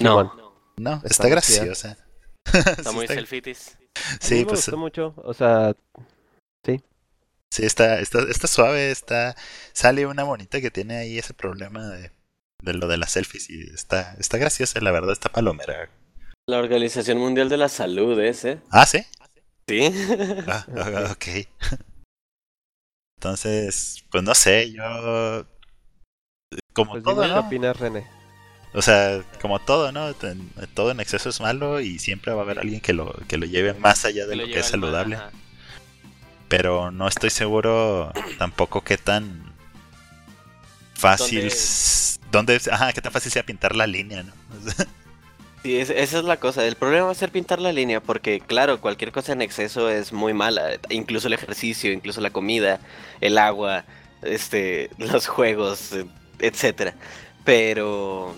[0.00, 0.34] No,
[0.76, 1.98] No, está, Está graciosa.
[2.52, 3.76] está Sí, muy está- selfitis.
[3.76, 5.74] A mí Sí, me pues gustó mucho, o sea,
[6.66, 6.80] sí,
[7.58, 9.36] está, está, está suave, está,
[9.72, 12.10] sale una bonita que tiene ahí ese problema de,
[12.62, 15.88] de lo de las selfies y está, está graciosa, la verdad, está palomera.
[16.46, 18.60] La Organización Mundial de la Salud es, ¿eh?
[18.70, 18.98] Ah, sí.
[19.66, 19.80] Sí.
[20.46, 21.48] Ah, ah, ok.
[23.18, 25.46] Entonces, pues no sé, yo.
[26.74, 27.40] Como pues todo, ¿no?
[27.40, 28.06] opinas, René.
[28.74, 30.12] O sea, como todo, ¿no?
[30.74, 33.46] Todo en exceso es malo y siempre va a haber alguien que lo, que lo
[33.46, 35.18] lleve más allá de lo, que es saludable.
[36.48, 39.54] Pero no estoy seguro tampoco qué tan
[40.94, 41.48] fácil.
[42.30, 42.60] ¿Dónde- ¿Dónde?
[42.70, 44.32] Ajá, qué tan fácil sea pintar la línea, ¿no?
[45.64, 46.64] Sí, es- esa es la cosa.
[46.66, 50.12] El problema va a ser pintar la línea, porque claro, cualquier cosa en exceso es
[50.12, 50.72] muy mala.
[50.90, 52.80] Incluso el ejercicio, incluso la comida,
[53.22, 53.84] el agua,
[54.22, 56.04] este, los juegos, eh,
[56.38, 56.94] etcétera.
[57.44, 58.34] Pero,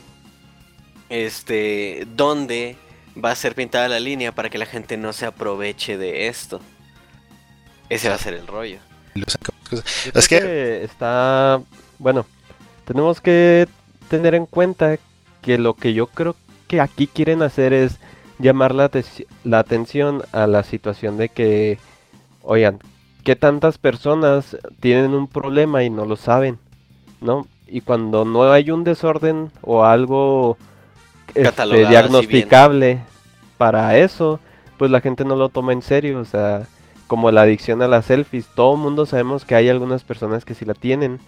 [1.08, 2.76] este, ¿dónde
[3.22, 6.60] va a ser pintada la línea para que la gente no se aproveche de esto?
[7.88, 8.78] Ese va a ser el rollo.
[10.14, 11.60] Es que está,
[11.98, 12.24] bueno,
[12.84, 13.66] tenemos que
[14.08, 14.96] tener en cuenta
[15.42, 16.36] que lo que yo creo
[16.66, 17.98] que aquí quieren hacer es
[18.38, 18.90] llamar la,
[19.44, 21.78] la atención a la situación de que,
[22.42, 22.78] oigan,
[23.24, 26.58] que tantas personas tienen un problema y no lo saben,
[27.20, 27.46] ¿no?
[27.66, 30.56] Y cuando no hay un desorden o algo
[31.34, 33.00] este, diagnosticable
[33.58, 34.38] para eso,
[34.78, 36.66] pues la gente no lo toma en serio, o sea,
[37.06, 40.54] como la adicción a las selfies, todo el mundo sabemos que hay algunas personas que
[40.54, 41.18] sí la tienen,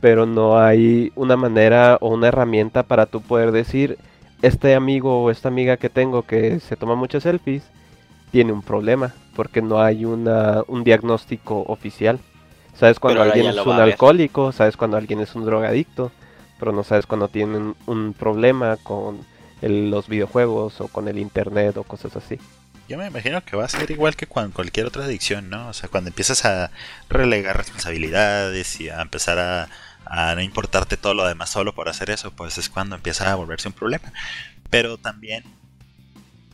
[0.00, 3.98] pero no hay una manera o una herramienta para tú poder decir,
[4.42, 7.62] este amigo o esta amiga que tengo que se toma muchas selfies,
[8.30, 12.18] tiene un problema, porque no hay una, un diagnóstico oficial.
[12.74, 16.10] Sabes cuando Pero alguien es un alcohólico, sabes cuando alguien es un drogadicto,
[16.58, 19.18] pero no sabes cuando tienen un problema con
[19.60, 22.38] el- los videojuegos o con el internet o cosas así.
[22.88, 25.68] Yo me imagino que va a ser igual que con cualquier otra adicción, ¿no?
[25.68, 26.70] O sea, cuando empiezas a
[27.08, 29.68] relegar responsabilidades y a empezar a,
[30.06, 33.34] a no importarte todo lo demás solo por hacer eso, pues es cuando empieza a
[33.36, 34.12] volverse un problema.
[34.70, 35.44] Pero también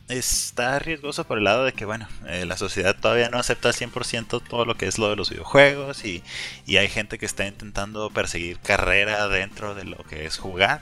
[0.09, 3.75] está riesgoso por el lado de que, bueno, eh, la sociedad todavía no acepta al
[3.75, 6.23] 100% todo lo que es lo de los videojuegos y,
[6.65, 10.81] y hay gente que está intentando perseguir carrera dentro de lo que es jugar.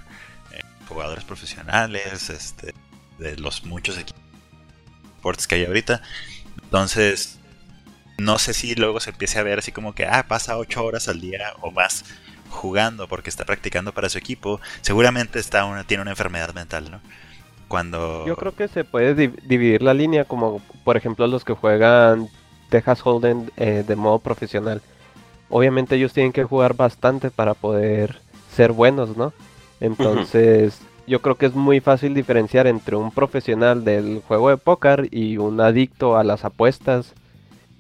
[0.53, 2.73] eh, jugadores profesionales, este,
[3.19, 4.17] de los muchos equipos
[5.47, 6.01] que hay ahorita.
[6.63, 7.38] Entonces,
[8.17, 11.08] no sé si luego se empiece a ver así como que, ah, pasa 8 horas
[11.08, 12.06] al día o más
[12.50, 14.60] jugando porque está practicando para su equipo.
[14.82, 17.00] Seguramente está una, tiene una enfermedad mental, ¿no?
[17.68, 18.26] Cuando...
[18.26, 22.30] Yo creo que se puede di- dividir la línea como por ejemplo los que juegan
[22.70, 24.82] Texas Hold'em eh, de modo profesional.
[25.50, 28.20] Obviamente ellos tienen que jugar bastante para poder
[28.56, 29.34] ser buenos, ¿no?
[29.80, 35.08] Entonces yo creo que es muy fácil diferenciar entre un profesional del juego de póker
[35.12, 37.14] y un adicto a las apuestas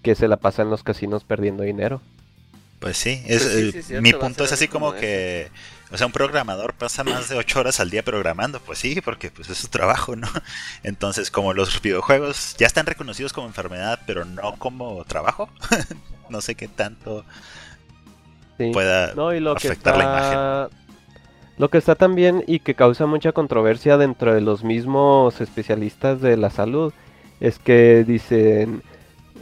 [0.01, 1.99] que se la pasa en los casinos perdiendo dinero.
[2.79, 5.49] Pues sí, es, Pues sí, eh, sí, cierto, mi punto es así como como que,
[5.91, 9.31] o sea, un programador pasa más de 8 horas al día programando, pues sí, porque
[9.31, 10.27] pues es su trabajo, ¿no?
[10.83, 15.49] Entonces, como los videojuegos ya están reconocidos como enfermedad, pero no como trabajo,
[16.29, 17.25] no sé qué tanto
[18.57, 18.71] Sí.
[18.73, 20.77] pueda No, y lo que afectar la imagen.
[21.57, 26.37] Lo que está también y que causa mucha controversia dentro de los mismos especialistas de
[26.37, 26.93] la salud
[27.39, 28.83] es que dicen,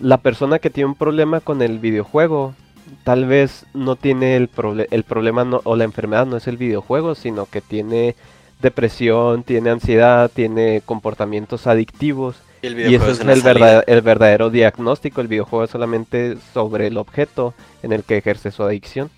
[0.01, 2.55] la persona que tiene un problema con el videojuego
[3.03, 6.57] tal vez no tiene el, proble- el problema no- o la enfermedad no es el
[6.57, 8.15] videojuego, sino que tiene
[8.59, 14.49] depresión, tiene ansiedad, tiene comportamientos adictivos Y el y videojuego es el, verdad- el verdadero
[14.49, 15.21] diagnóstico.
[15.21, 19.11] El videojuego es solamente sobre el objeto en el que ejerce su adicción.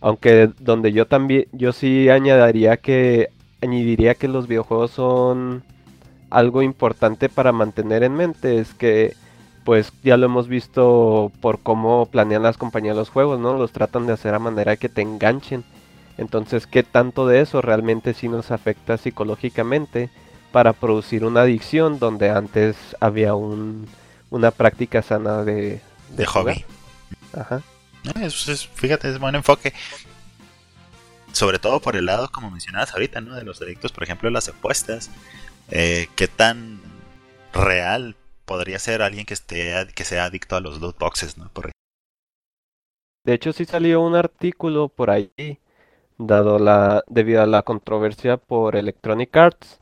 [0.00, 3.30] Aunque donde yo también, yo sí añadiría que,
[3.62, 5.64] añadiría que los videojuegos son
[6.30, 8.58] algo importante para mantener en mente.
[8.60, 9.14] Es que,
[9.66, 13.58] pues ya lo hemos visto por cómo planean las compañías los juegos, ¿no?
[13.58, 15.64] Los tratan de hacer a manera que te enganchen.
[16.16, 20.08] Entonces, ¿qué tanto de eso realmente sí nos afecta psicológicamente?
[20.52, 23.86] para producir una adicción donde antes había un,
[24.30, 25.82] una práctica sana de,
[26.16, 26.64] de hobby.
[27.34, 27.60] Ajá.
[28.22, 29.74] Es- es- fíjate, es buen enfoque.
[31.32, 33.34] Sobre todo por el lado, como mencionabas ahorita, ¿no?
[33.34, 35.10] De los adictos, por ejemplo, las apuestas.
[35.70, 36.80] Eh, ¿Qué tan
[37.52, 41.50] real podría ser alguien que esté que sea adicto a los loot boxes, ¿no?
[41.52, 41.70] Por
[43.24, 45.58] De hecho, sí salió un artículo por ahí,
[46.18, 49.80] dado la, debido a la controversia por Electronic Arts.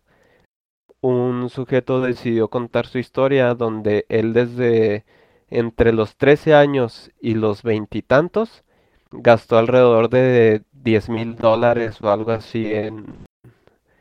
[1.01, 5.05] un sujeto decidió contar su historia donde él desde
[5.49, 8.65] entre los 13 años y los veintitantos
[9.13, 13.07] gastó alrededor de 10 mil dólares o algo así en,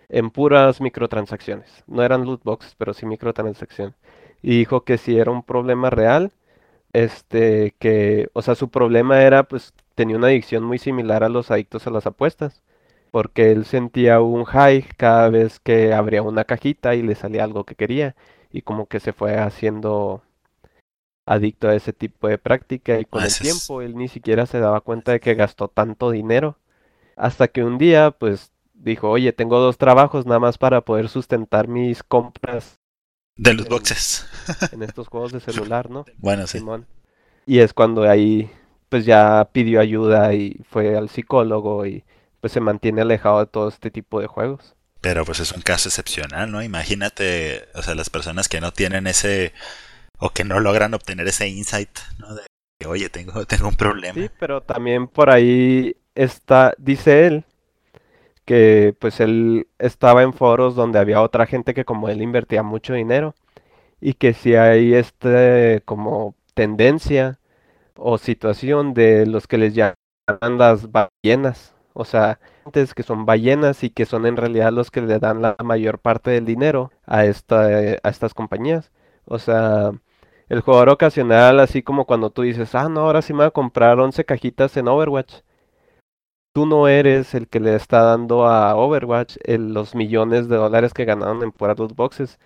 [0.10, 1.84] en puras microtransacciones.
[1.88, 3.96] No eran loot boxes, pero sí microtransacciones.
[4.44, 6.34] Y dijo que si era un problema real,
[6.94, 11.50] este, que, o sea, su problema era, pues, tenía una adicción muy similar a los
[11.50, 12.62] adictos a las apuestas,
[13.12, 17.64] porque él sentía un high cada vez que abría una cajita y le salía algo
[17.64, 18.16] que quería,
[18.52, 20.22] y como que se fue haciendo
[21.26, 24.82] adicto a ese tipo de práctica, y con el tiempo él ni siquiera se daba
[24.82, 26.58] cuenta de que gastó tanto dinero,
[27.16, 31.68] hasta que un día, pues, dijo, oye, tengo dos trabajos nada más para poder sustentar
[31.70, 32.83] mis compras
[33.36, 34.28] De los boxes.
[34.72, 36.06] en estos juegos de celular, ¿no?
[36.18, 36.60] Bueno, sí.
[36.60, 36.88] Simón.
[37.46, 38.50] Y es cuando ahí
[38.90, 42.04] pues ya pidió ayuda y fue al psicólogo y
[42.40, 44.76] pues se mantiene alejado de todo este tipo de juegos.
[45.02, 46.62] Pero pues es un caso excepcional, ¿no?
[46.62, 49.52] Imagínate, o sea, las personas que no tienen ese
[50.20, 52.36] o que no logran obtener ese insight, ¿no?
[52.36, 52.44] De
[52.80, 54.14] que, oye, tengo, tengo un problema.
[54.14, 57.46] Sí, pero también por ahí está, dice él,
[58.46, 62.94] que pues él estaba en foros donde había otra gente que como él invertía mucho
[62.94, 63.36] dinero
[64.02, 67.40] y que si hay este como tendencia
[67.98, 69.96] o situación de los que les llaman
[70.58, 75.02] las ballenas, o sea, gentes que son ballenas y que son en realidad los que
[75.02, 77.66] le dan la mayor parte del dinero a esta,
[78.04, 78.92] a estas compañías.
[79.26, 79.92] O sea,
[80.50, 83.52] el jugador ocasional, así como cuando tú dices, ah, no, ahora sí me voy a
[83.52, 85.42] comprar 11 cajitas en Overwatch.
[86.54, 90.94] Tú no eres el que le está dando a Overwatch el- los millones de dólares
[90.94, 92.40] que ganaron en puras loot boxes.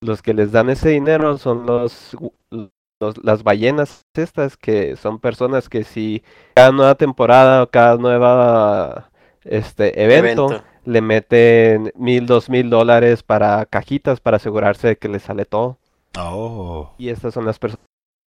[0.00, 2.16] Los que les dan ese dinero son los,
[2.50, 6.22] los- las ballenas estas, que son personas que si
[6.54, 9.10] cada nueva temporada o cada nueva
[9.44, 10.64] este evento, Evento.
[10.84, 15.78] le meten mil, dos mil dólares para cajitas para asegurarse de que les sale todo.
[16.18, 17.78] Oh, Y estas son las perso-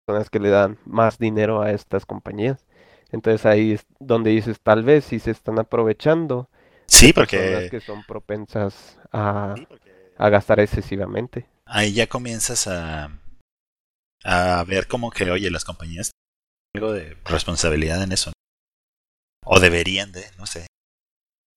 [0.05, 2.65] personas que le dan más dinero a estas compañías.
[3.11, 6.49] Entonces ahí es donde dices, tal vez si se están aprovechando
[6.87, 9.55] sí, porque que son propensas a,
[10.17, 11.45] a gastar excesivamente.
[11.65, 13.09] ahí ya comienzas a,
[14.23, 16.11] a ver como que, oye, las compañías
[16.73, 18.29] tienen algo de responsabilidad en eso.
[18.29, 18.33] ¿no?
[19.51, 20.67] O deberían de, no sé.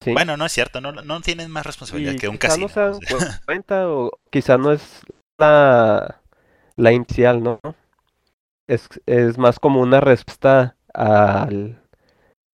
[0.03, 0.13] Sí.
[0.13, 2.69] Bueno, no es cierto, no, no tienen más responsabilidad Y que un casino.
[2.69, 3.01] no dan
[3.47, 4.83] cuenta o quizá no es
[5.39, 6.21] la,
[6.77, 7.61] la inicial, ¿no?
[8.67, 11.83] Es, es más como una respuesta al,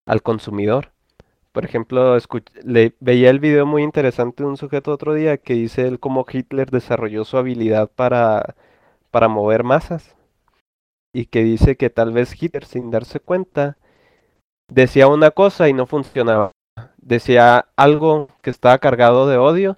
[0.07, 0.93] al consumidor.
[1.53, 2.17] Por ejemplo,
[2.65, 6.25] le, veía el video muy interesante de un sujeto otro día que dice él cómo
[6.31, 8.55] Hitler desarrolló su habilidad para,
[9.11, 10.17] para mover masas.
[11.13, 13.79] Y que dice que tal vez Hitler, sin darse cuenta,
[14.69, 16.53] decía una cosa y no funcionaba.
[16.99, 19.77] Decía algo que estaba cargado de odio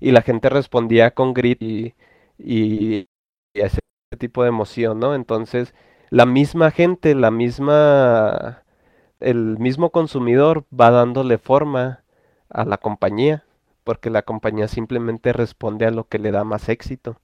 [0.00, 1.94] y la gente respondía con grit y,
[2.38, 3.08] y,
[3.54, 3.80] y ese
[4.18, 5.14] tipo de emoción, ¿no?
[5.14, 5.72] Entonces,
[6.10, 8.62] la misma gente, la misma,
[9.20, 12.04] el mismo consumidor va dándole forma
[12.48, 13.44] a la compañía,
[13.84, 17.20] porque la compañía simplemente responde a lo que le da más éxito.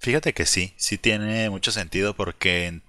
[0.00, 2.82] Fíjate que sí, sí tiene mucho sentido porque en,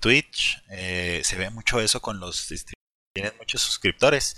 [0.00, 4.36] Twitch eh, se ve mucho eso con los streamers que tienen muchos suscriptores.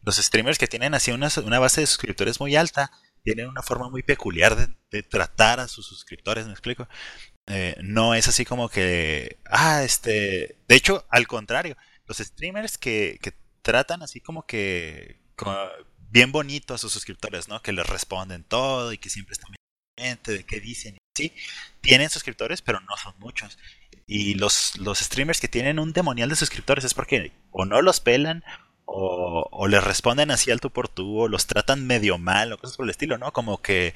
[0.00, 2.92] Los streamers que tienen así una, una base de suscriptores muy alta
[3.24, 6.86] tienen una forma muy peculiar de, de tratar a sus suscriptores, ¿me explico?
[7.46, 11.76] Eh, no es así como que, ah, este, de hecho, al contrario,
[12.06, 15.20] los streamers que, que tratan así como que
[16.10, 17.62] bien bonito a sus suscriptores, ¿no?
[17.62, 19.52] Que les responden todo y que siempre están
[19.96, 21.34] pendientes de qué dicen y así,
[21.80, 23.58] tienen suscriptores, pero no son muchos.
[24.06, 28.00] Y los, los streamers que tienen un demonial de suscriptores es porque o no los
[28.00, 28.44] pelan
[28.84, 32.58] o, o les responden así al tú por tú o los tratan medio mal o
[32.58, 33.32] cosas por el estilo, ¿no?
[33.32, 33.94] Como que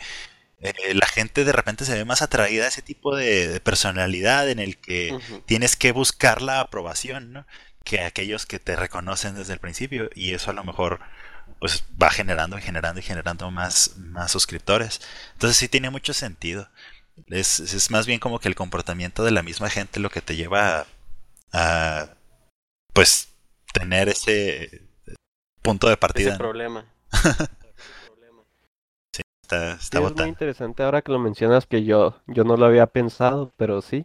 [0.61, 4.49] eh, la gente de repente se ve más atraída a ese tipo de, de personalidad
[4.49, 7.47] en el que tienes que buscar la aprobación, ¿no?
[7.85, 11.01] Que aquellos que te reconocen desde el principio y eso a lo mejor
[11.59, 15.01] pues va generando y generando y generando más, más suscriptores.
[15.35, 16.69] Entonces sí tiene mucho sentido.
[17.29, 20.37] Es, es más bien como que el comportamiento de la misma gente lo que te
[20.37, 20.87] lleva a,
[21.53, 22.09] a,
[22.93, 23.29] pues
[23.73, 24.83] tener ese
[25.63, 26.33] punto de Ese partida.
[26.33, 26.39] ¿no?
[26.39, 26.85] problema.
[29.47, 32.67] Está, está Sí, es muy interesante ahora que lo mencionas que yo, yo no lo
[32.67, 34.05] había pensado, pero sí,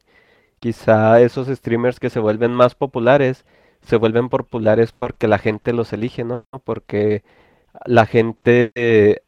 [0.60, 3.44] quizá esos streamers que se vuelven más populares,
[3.82, 6.46] se vuelven populares porque la gente los elige, ¿no?
[6.64, 7.24] Porque
[7.86, 9.24] la gente eh,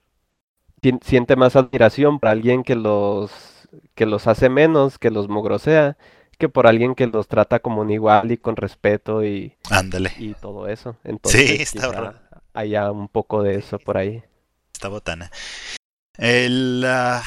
[1.01, 3.31] siente más admiración por alguien que los,
[3.95, 5.97] que los hace menos, que los mugrosea,
[6.37, 10.35] que por alguien que los trata como un igual y con respeto y, Ándale, y
[10.35, 10.95] todo eso.
[11.03, 12.19] Entonces, está quizá horror.
[12.53, 14.23] haya un poco de eso por ahí.
[14.73, 15.31] está botana.
[16.17, 16.83] El.
[16.85, 17.23] ah,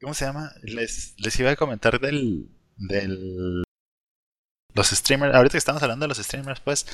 [0.00, 0.52] ¿Cómo se llama?
[0.62, 2.48] Les, les iba a comentar del.
[2.76, 3.64] del.
[4.74, 5.34] Los streamers.
[5.34, 6.86] Ahorita que estamos hablando de los streamers, pues.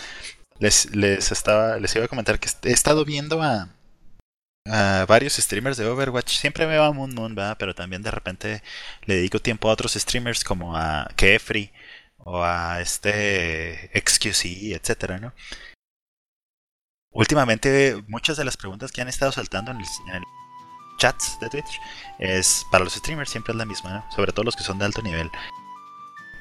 [0.58, 1.78] Les, les estaba.
[1.78, 3.68] Les iba a comentar que he estado viendo a.
[5.06, 6.30] varios streamers de Overwatch.
[6.38, 7.56] Siempre me va a Moon Moon, ¿verdad?
[7.58, 8.62] Pero también de repente
[9.04, 11.72] le dedico tiempo a otros streamers como a Kefri
[12.18, 15.34] o a este XQC, etcétera, ¿no?
[17.10, 20.22] Últimamente, muchas de las preguntas que han estado saltando en en el
[20.98, 21.80] chats de Twitch
[22.18, 24.04] es para los streamers siempre es la misma, ¿no?
[24.14, 25.30] sobre todo los que son de alto nivel.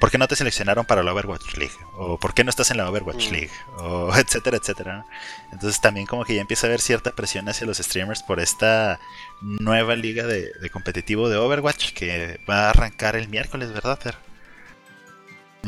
[0.00, 1.74] ¿Por qué no te seleccionaron para la Overwatch League?
[1.94, 3.32] ¿O por qué no estás en la Overwatch Mm.
[3.32, 3.50] League?
[3.76, 4.96] O etcétera, etcétera.
[4.96, 5.06] ¿no?
[5.52, 8.98] Entonces también como que ya empieza a haber cierta presión hacia los streamers por esta
[9.40, 14.16] nueva liga de, de competitivo de Overwatch que va a arrancar el miércoles, ¿verdad, Fer?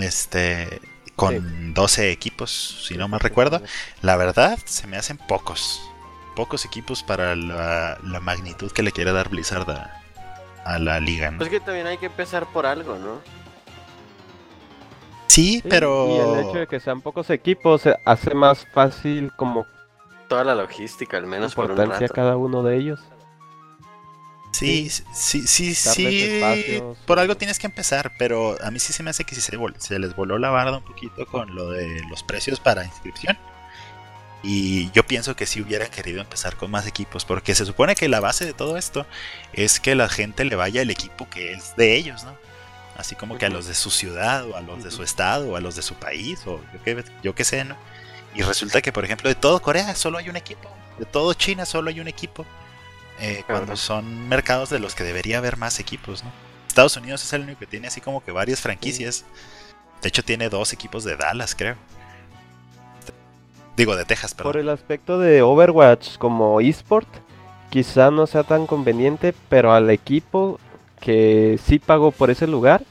[0.00, 0.80] Este,
[1.14, 3.62] con 12 equipos, si no mal recuerdo.
[4.02, 5.80] La verdad, se me hacen pocos.
[6.34, 10.02] Pocos equipos para la, la magnitud que le quiere dar Blizzard a,
[10.64, 11.38] a la liga, ¿no?
[11.38, 13.20] Pues que también hay que empezar por algo, ¿no?
[15.28, 16.08] Sí, Sí, pero...
[16.08, 19.66] Y el hecho de que sean pocos equipos hace más fácil como
[20.28, 22.14] Toda la logística, al menos por un rato.
[22.14, 23.00] cada uno de ellos.
[24.52, 26.22] Sí, sí, sí, sí.
[26.22, 29.40] espacios, Por algo tienes que empezar, pero a mí sí se me hace que sí
[29.40, 33.36] se, se les voló la barda un poquito con lo de los precios para inscripción.
[34.46, 38.08] Y yo pienso que sí hubieran querido empezar con más equipos, porque se supone que
[38.08, 39.06] la base de todo esto
[39.54, 42.36] es que la gente le vaya al equipo que es de ellos, ¿no?
[42.96, 45.56] Así como que a los de su ciudad, o a los de su estado, o
[45.56, 47.76] a los de su país, o yo qué, yo qué sé, ¿no?
[48.34, 51.64] Y resulta que, por ejemplo, de todo Corea solo hay un equipo, de todo China
[51.64, 52.44] solo hay un equipo,
[53.20, 56.30] eh, cuando son mercados de los que debería haber más equipos, ¿no?
[56.68, 59.24] Estados Unidos es el único que tiene así como que varias franquicias.
[60.02, 61.76] De hecho, tiene dos equipos de Dallas, creo.
[63.76, 64.60] Digo, de Texas, Por perdón.
[64.60, 67.08] el aspecto de Overwatch como esport,
[67.70, 70.60] quizá no sea tan conveniente, pero al equipo
[71.00, 72.82] que sí pagó por ese lugar,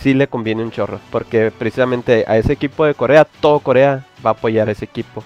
[0.00, 1.00] sí le conviene un chorro.
[1.10, 5.24] Porque precisamente a ese equipo de Corea, todo Corea va a apoyar a ese equipo.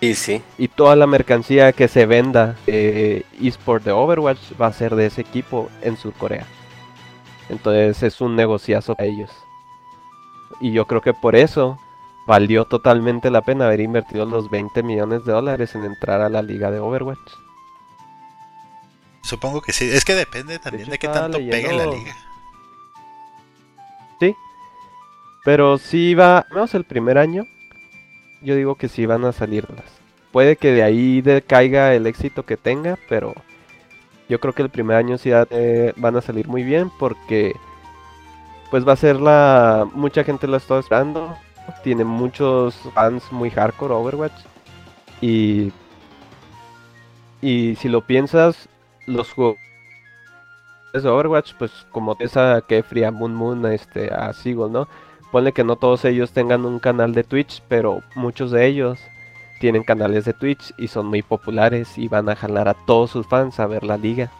[0.00, 0.42] Y sí.
[0.58, 5.06] Y toda la mercancía que se venda de esport de Overwatch va a ser de
[5.06, 6.46] ese equipo en Surcorea.
[7.48, 9.30] Entonces es un negociazo para ellos.
[10.60, 11.78] Y yo creo que por eso
[12.26, 16.42] valió totalmente la pena haber invertido los 20 millones de dólares en entrar a la
[16.42, 17.18] liga de Overwatch.
[19.22, 19.88] Supongo que sí.
[19.90, 22.16] Es que depende también hecho, de qué tanto pegue la leyendo- liga.
[25.44, 27.46] Pero si va, menos el primer año,
[28.40, 29.84] yo digo que sí van a salirlas.
[30.32, 33.34] Puede que de ahí decaiga el éxito que tenga, pero
[34.26, 37.54] yo creo que el primer año sí va- eh, van a salir muy bien porque
[38.70, 39.86] pues va a ser la...
[39.92, 41.36] Mucha gente lo está esperando.
[41.82, 44.44] Tiene muchos fans muy hardcore Overwatch.
[45.20, 45.72] Y...
[47.42, 48.68] Y si lo piensas,
[49.06, 49.58] los juegos
[50.94, 54.88] de Overwatch, pues como esa Kefri, a Moon Moon, a este, a Seagull, ¿no?
[55.30, 58.98] Ponle que no todos ellos tengan un canal de Twitch, pero muchos de ellos
[59.60, 63.26] tienen canales de Twitch y son muy populares y van a jalar a todos sus
[63.26, 64.30] fans a ver la liga.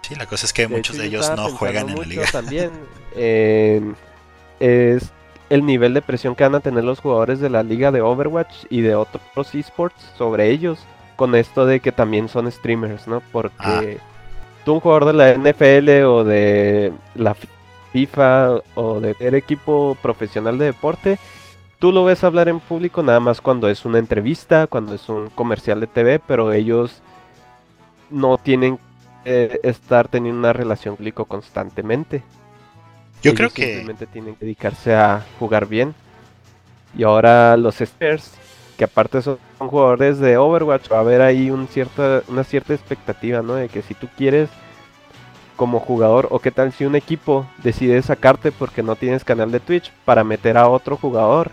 [0.00, 2.24] Sí, la cosa es que muchos de ellos no juegan en la liga.
[2.32, 2.70] También
[4.58, 5.02] es
[5.52, 8.64] el nivel de presión que van a tener los jugadores de la liga de Overwatch
[8.70, 10.78] y de otros esports sobre ellos
[11.14, 13.20] con esto de que también son streamers, ¿no?
[13.32, 13.52] Porque
[14.00, 14.62] Ah.
[14.64, 17.36] tú un jugador de la NFL o de la
[17.92, 21.18] FIFA o de cualquier equipo profesional de deporte,
[21.78, 25.28] tú lo ves hablar en público nada más cuando es una entrevista, cuando es un
[25.28, 27.02] comercial de TV, pero ellos
[28.08, 28.78] no tienen
[29.22, 32.22] que estar teniendo una relación público constantemente.
[33.22, 35.94] Yo Ellos creo que simplemente tienen que dedicarse a jugar bien.
[36.96, 38.32] Y ahora los Spurs,
[38.76, 43.40] que aparte son jugadores de Overwatch, va a haber ahí un cierta, una cierta expectativa,
[43.42, 43.54] ¿no?
[43.54, 44.50] De que si tú quieres
[45.56, 49.60] como jugador, o qué tal si un equipo decide sacarte porque no tienes canal de
[49.60, 51.50] Twitch para meter a otro jugador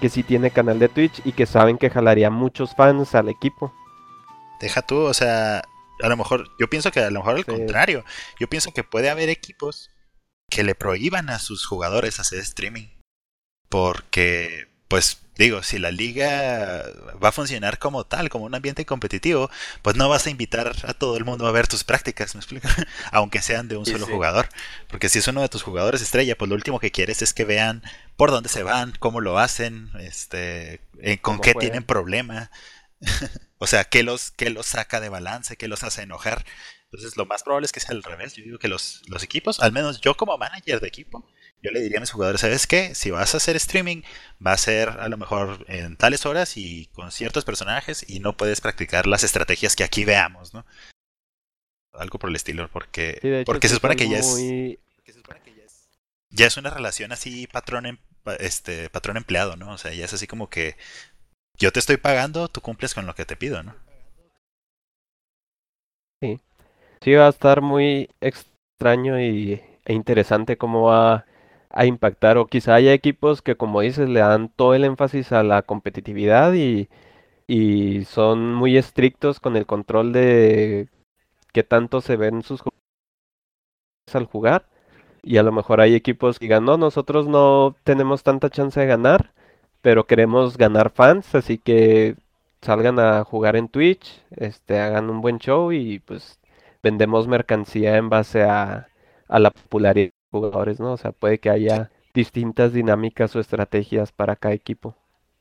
[0.00, 3.72] que sí tiene canal de Twitch y que saben que jalaría muchos fans al equipo.
[4.60, 5.62] deja tú, o sea,
[6.02, 7.50] a lo mejor, yo pienso que a lo mejor al Sí.
[7.50, 8.04] contrario.
[8.38, 9.90] Yo pienso que puede haber equipos
[10.50, 12.88] que le prohíban a sus jugadores hacer streaming.
[13.68, 16.84] Porque, pues, digo, si la liga
[17.22, 19.50] va a funcionar como tal, como un ambiente competitivo,
[19.82, 22.68] pues no vas a invitar a todo el mundo a ver tus prácticas, ¿me explico?
[23.12, 24.12] Aunque sean de un Sí, solo sí.
[24.12, 24.48] jugador.
[24.88, 27.44] Porque si es uno de tus jugadores estrella, pues lo último que quieres es que
[27.44, 27.82] vean
[28.16, 32.50] por dónde se van, cómo lo hacen, este, eh, con qué tienen problema.
[33.58, 36.44] o sea, qué los, qué los saca de balance, qué los hace enojar.
[36.90, 38.34] Entonces, lo más probable es que sea al revés.
[38.34, 41.26] Yo digo que los, los equipos, al menos yo como manager de equipo,
[41.62, 42.94] yo le diría a mis jugadores, ¿sabes qué?
[42.94, 44.02] Si vas a hacer streaming,
[44.44, 48.36] va a ser a lo mejor en tales horas y con ciertos personajes y no
[48.36, 50.64] puedes practicar las estrategias que aquí veamos, ¿no?
[51.92, 54.26] algo por el estilo, porque, Sí, de hecho, porque se es supone que ya es,
[56.30, 57.98] ya es una relación así patrón em-
[58.38, 59.72] este patrón empleado, ¿no?
[59.72, 60.76] O sea, ya es así como que
[61.54, 63.74] yo te estoy pagando, tú cumples con lo que te pido, ¿no?
[66.20, 66.38] Sí,
[67.16, 71.26] va a estar muy extraño y, e interesante cómo va
[71.70, 72.38] a impactar.
[72.38, 76.54] O quizá haya equipos que, como dices, le dan todo el énfasis a la competitividad
[76.54, 76.88] y,
[77.46, 80.88] y son muy estrictos con el control de
[81.52, 82.78] qué tanto se ven sus jugadores
[84.14, 84.66] al jugar.
[85.22, 88.86] Y a lo mejor hay equipos que digan, no, nosotros no tenemos tanta chance de
[88.86, 89.32] ganar,
[89.82, 92.16] pero queremos ganar fans, así que
[92.62, 96.37] salgan a jugar en Twitch, este, hagan un buen show y pues
[96.82, 98.88] vendemos mercancía en base a,
[99.28, 100.92] a la popularidad de los jugadores, ¿no?
[100.92, 104.96] O sea, puede que haya distintas dinámicas o estrategias para cada equipo.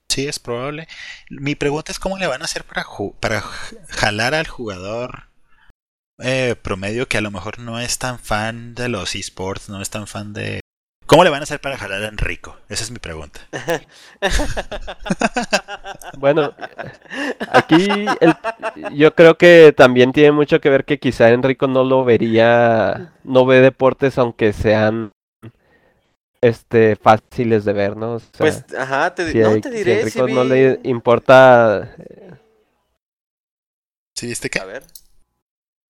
[0.10, 0.88] Sí, es probable.
[1.30, 2.86] Mi pregunta es cómo le van a hacer para,
[3.20, 5.28] para jalar al jugador
[6.20, 9.90] eh, promedio que a lo mejor no es tan fan de los esports, no es
[9.90, 10.62] tan fan de...
[11.08, 12.58] ¿Cómo le van a hacer para jalar a Enrico?
[12.70, 13.40] Esa es mi pregunta.
[16.18, 16.54] Bueno,
[17.52, 17.88] aquí
[18.20, 18.36] el-
[18.96, 23.46] yo creo que también tiene mucho que ver que quizá Enrico no lo vería, no
[23.46, 25.12] ve deportes aunque sean
[26.42, 28.14] este fáciles de ver, ¿no?
[28.16, 30.44] O sea, Pues, ajá, te, si, no a- te si a diré, sí Enrico no
[30.44, 31.96] vi- le importa,
[34.16, 34.60] ¿Sí viste qué?
[34.60, 34.84] A ver,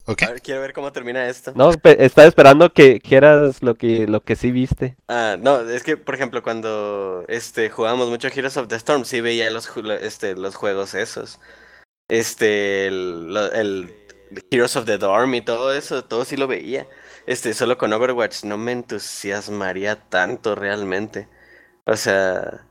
[0.08, 0.24] ¿Ok?
[0.24, 1.52] a ver, quiero ver cómo termina esto.
[1.56, 4.96] no, estaba esperando que quieras lo que lo que sí viste.
[5.10, 9.20] Ah, no, es que, por ejemplo, cuando este jugábamos mucho Heroes of the Storm, sí
[9.20, 9.70] veía los,
[10.02, 11.40] este, los juegos esos.
[12.08, 13.94] Este, el, el
[14.50, 16.88] Heroes of the Dorm y todo eso, todo sí lo veía.
[17.26, 21.28] Este, solo con Overwatch no me entusiasmaría tanto realmente.
[21.86, 22.66] O sea,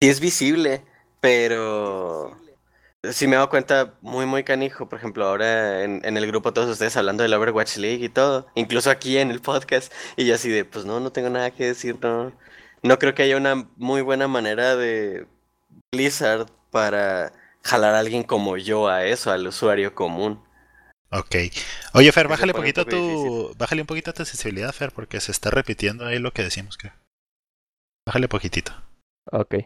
[0.00, 0.84] sí es visible,
[1.20, 2.36] pero
[3.10, 4.88] sí me he dado cuenta muy, muy canijo.
[4.88, 8.46] Por ejemplo, ahora en, en el grupo todos ustedes hablando del Overwatch League y todo,
[8.54, 11.66] incluso aquí en el podcast, y yo así de, pues no, no tengo nada que
[11.66, 12.32] decir, no.
[12.82, 15.26] No creo que haya una muy buena manera de
[15.92, 17.32] Blizzard para
[17.62, 20.42] jalar a alguien como yo a eso, al usuario común.
[21.10, 21.36] Ok.
[21.94, 23.54] Oye, Fer, bájale un poquito poco tu...
[23.56, 26.94] Bájale un poquito tu sensibilidad, Fer, porque se está repitiendo ahí lo que decimos, creo.
[28.06, 28.72] Bájale poquitito.
[29.30, 29.56] Ok.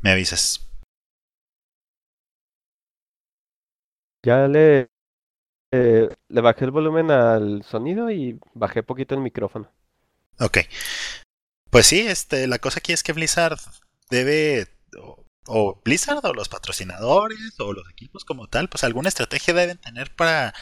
[0.00, 0.66] Me avisas.
[4.24, 4.88] Ya le
[5.72, 9.68] eh, le bajé el volumen al sonido y bajé poquito el micrófono.
[10.38, 10.58] Ok.
[11.70, 13.58] Pues sí, este, la cosa aquí es que Blizzard
[14.08, 19.52] debe, o, o Blizzard o los patrocinadores o los equipos como tal, pues alguna estrategia
[19.54, 20.54] deben tener para,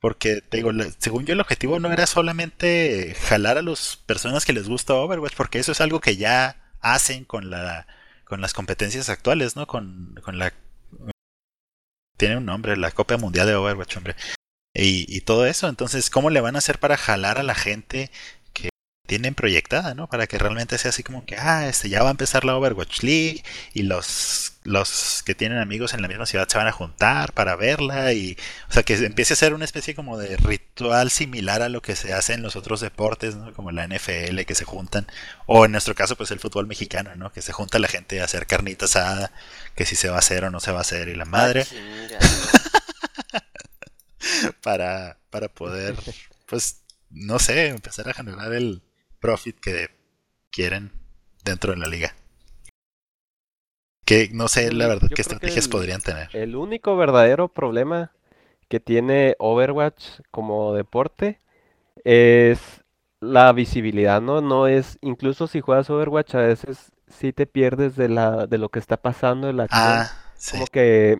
[0.00, 4.52] porque te digo, según yo el objetivo no era solamente jalar a las personas que
[4.52, 7.88] les gusta Overwatch, porque eso es algo que ya hacen con la,
[8.24, 9.66] con las competencias actuales, ¿no?
[9.66, 10.52] Con, con la,
[12.22, 14.14] tiene un nombre, la Copa Mundial de Overwatch, hombre.
[14.72, 18.12] Y, y todo eso, entonces, ¿cómo le van a hacer para jalar a la gente
[19.12, 20.08] tienen proyectada, ¿no?
[20.08, 23.02] Para que realmente sea así como que, ah, este ya va a empezar la Overwatch
[23.02, 23.44] League
[23.74, 27.54] y los, los que tienen amigos en la misma ciudad se van a juntar para
[27.54, 28.38] verla y,
[28.70, 31.94] o sea, que empiece a ser una especie como de ritual similar a lo que
[31.94, 33.52] se hace en los otros deportes, ¿no?
[33.52, 35.06] Como la NFL, que se juntan,
[35.44, 37.32] o en nuestro caso, pues el fútbol mexicano, ¿no?
[37.32, 39.30] Que se junta la gente a hacer carnita asada,
[39.74, 41.66] que si se va a hacer o no se va a hacer y la madre
[44.62, 45.96] para, para poder,
[46.46, 48.82] pues, no sé, empezar a generar el
[49.22, 49.88] profit que
[50.50, 50.92] quieren
[51.44, 52.14] dentro de la liga.
[54.04, 56.30] Que no sé, la Yo verdad, creo qué que estrategias el- podrían tener.
[56.32, 58.12] El único verdadero problema
[58.68, 61.40] que tiene Overwatch como deporte
[62.04, 62.82] es
[63.20, 64.40] la visibilidad, ¿no?
[64.42, 68.70] No es, incluso si juegas Overwatch a veces sí te pierdes de la, de lo
[68.70, 69.70] que está pasando en la.
[69.70, 70.58] Ah, sí.
[70.58, 71.18] Como que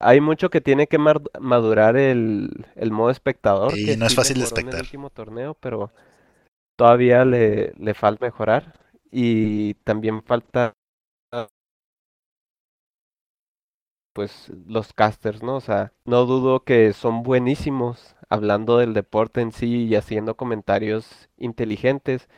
[0.00, 0.98] hay mucho que tiene que
[1.40, 4.80] madurar el, el modo espectador, Sí, que no es sí fácil de en el espectar.
[4.80, 5.92] último torneo, pero
[6.78, 8.74] todavía le, le falta mejorar.
[9.12, 10.74] Y también falta
[14.12, 15.56] pues los casters, ¿no?
[15.56, 21.28] O sea, no dudo que son buenísimos hablando del deporte en sí y haciendo comentarios
[21.36, 22.28] inteligentes,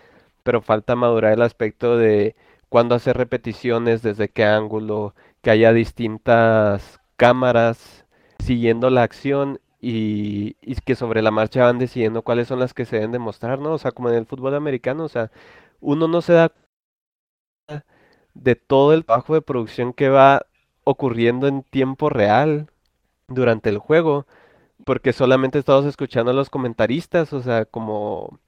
[0.43, 2.37] pero falta madurar el aspecto de
[2.69, 8.07] cuándo hacer repeticiones, desde qué ángulo, que haya distintas cámaras
[8.41, 12.85] siguiendo la acción y, y que sobre la marcha van decidiendo cuáles son las que
[12.85, 13.73] se deben demostrar, ¿no?
[13.73, 15.31] O sea, como en el fútbol americano, o sea,
[15.81, 16.53] uno no se da
[17.67, 17.85] cuenta
[18.35, 20.47] de todo el trabajo de producción que va
[20.85, 22.69] ocurriendo en tiempo real
[23.29, 24.27] durante el juego,
[24.85, 28.39] porque solamente estamos escuchando a los comentaristas, o sea, como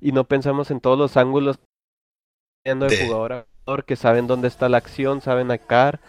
[0.00, 1.58] y no pensamos en todos los ángulos
[2.64, 6.00] de jugador a jugador, que saben dónde está la acción, saben acá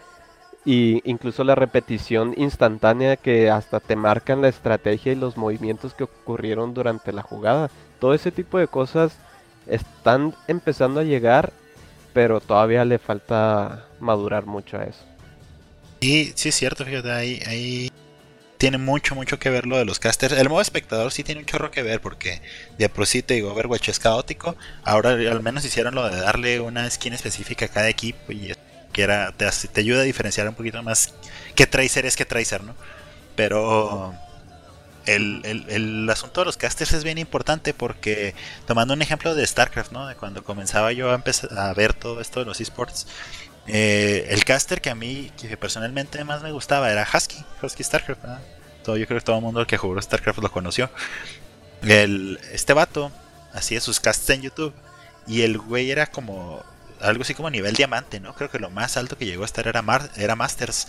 [0.64, 6.04] y incluso la repetición instantánea que hasta te marcan la estrategia y los movimientos que
[6.04, 7.70] ocurrieron durante la jugada.
[8.00, 9.14] Todo ese tipo de cosas
[9.68, 11.52] están empezando a llegar,
[12.14, 15.04] pero todavía le falta madurar mucho a eso.
[16.00, 17.92] Y sí es cierto, fíjate, ahí, ahí
[18.58, 20.38] tiene mucho, mucho que ver lo de los casters.
[20.38, 22.42] El modo espectador sí tiene un chorro que ver porque
[22.78, 24.56] de por sí te digo, Overwatch es caótico.
[24.84, 28.54] Ahora al menos hicieron lo de darle una skin específica a cada equipo y
[28.92, 29.46] que era, te,
[29.80, 31.14] ayuda a diferenciar un poquito más
[31.56, 32.76] qué Tracer es que Tracer, ¿no?
[33.36, 34.14] Pero
[35.06, 38.36] el, el, el, asunto de los casters es bien importante porque,
[38.68, 40.08] tomando un ejemplo de StarCraft, ¿no?
[40.08, 43.08] De cuando comenzaba yo a, empezar a ver todo esto de los esports,
[43.68, 48.22] eh, el caster que a mí, que personalmente más me gustaba, era Husky, Husky StarCraft.
[48.84, 50.90] Todo, yo creo que todo el mundo que jugó StarCraft lo conoció.
[51.82, 53.12] El, este vato
[53.54, 54.74] hacía sus casts en YouTube
[55.28, 56.64] y el güey era como
[57.02, 58.34] algo así como nivel diamante, ¿no?
[58.36, 59.84] Creo que lo más alto que llegó a estar era,
[60.16, 60.88] era Masters.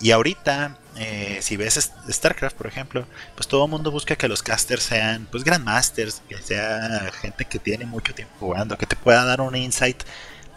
[0.00, 4.42] Y ahorita, eh, si ves StarCraft, por ejemplo, pues todo el mundo busca que los
[4.42, 9.24] casters sean, pues, Grandmasters, que sea gente que tiene mucho tiempo jugando, que te pueda
[9.24, 10.02] dar un insight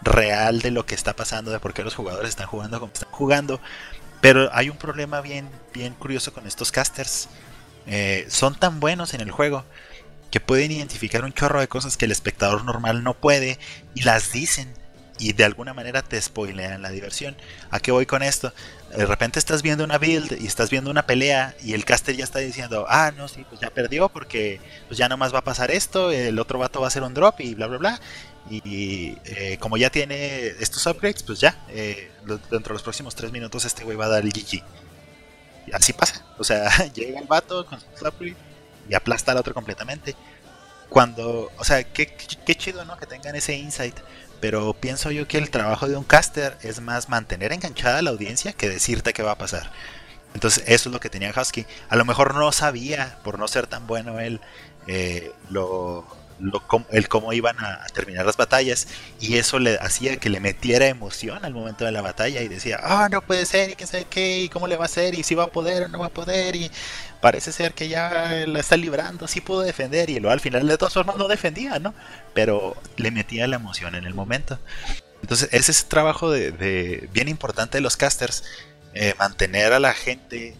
[0.02, 3.10] real de lo que está pasando, de por qué los jugadores están jugando como están
[3.10, 3.60] jugando.
[4.20, 7.28] Pero hay un problema bien, bien curioso con estos casters.
[7.86, 9.64] Eh, son tan buenos en el juego
[10.30, 13.58] que pueden identificar un chorro de cosas que el espectador normal no puede
[13.94, 14.74] y las dicen
[15.18, 17.36] y de alguna manera te spoilean la diversión.
[17.70, 18.52] ¿A qué voy con esto?
[18.96, 22.24] De repente estás viendo una build y estás viendo una pelea y el caster ya
[22.24, 25.70] está diciendo, ah, no, sí, pues ya perdió porque pues ya nomás va a pasar
[25.70, 28.00] esto, el otro vato va a hacer un drop y bla, bla, bla.
[28.50, 33.30] Y eh, como ya tiene estos upgrades, pues ya, eh, dentro de los próximos tres
[33.30, 34.62] minutos este güey va a dar el GG.
[35.66, 36.24] Y así pasa.
[36.38, 38.36] O sea, llega el vato con su upgrade
[38.88, 40.16] y aplasta al otro completamente.
[40.88, 42.06] Cuando, o sea, qué,
[42.46, 42.96] qué chido, ¿no?
[42.96, 43.96] Que tengan ese insight.
[44.40, 48.10] Pero pienso yo que el trabajo de un caster es más mantener enganchada a la
[48.10, 49.70] audiencia que decirte qué va a pasar.
[50.34, 51.66] Entonces eso es lo que tenía Husky.
[51.88, 54.40] A lo mejor no sabía, por no ser tan bueno él,
[54.86, 56.06] eh, lo,
[56.90, 58.88] el cómo iban a, terminar las batallas
[59.20, 62.78] y eso le hacía que le metiera emoción al momento de la batalla y decía,
[62.82, 65.22] ah, no puede ser y qué sé qué y cómo le va a hacer y
[65.22, 66.70] si va a poder o no va a poder y
[67.20, 70.78] parece ser que ya la está librando, sí pudo defender y luego al final de
[70.78, 71.94] todas formas no defendía, ¿no?
[72.34, 74.58] Pero le metía la emoción en el momento.
[75.22, 78.44] Entonces ese es trabajo de, bien importante de los casters,
[78.94, 80.56] eh, mantener a la gente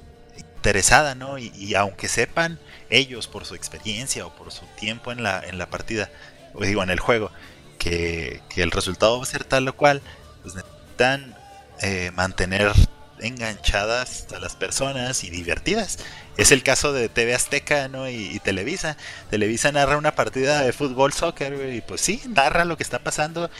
[0.56, 1.38] interesada, ¿no?
[1.38, 2.58] y aunque sepan
[2.90, 6.10] ellos por su experiencia o por su tiempo en la, en la partida,
[6.54, 7.30] o digo en el juego,
[7.78, 10.02] que, el resultado va a ser tal o cual,
[10.42, 11.36] pues necesitan
[11.80, 12.72] eh, mantener
[13.20, 15.98] enganchadas a las personas y divertidas.
[16.36, 18.08] Es el caso de TV Azteca ¿no?
[18.08, 18.96] y, Televisa.
[19.30, 23.50] Televisa narra una partida de fútbol, soccer, y pues sí, narra lo que está pasando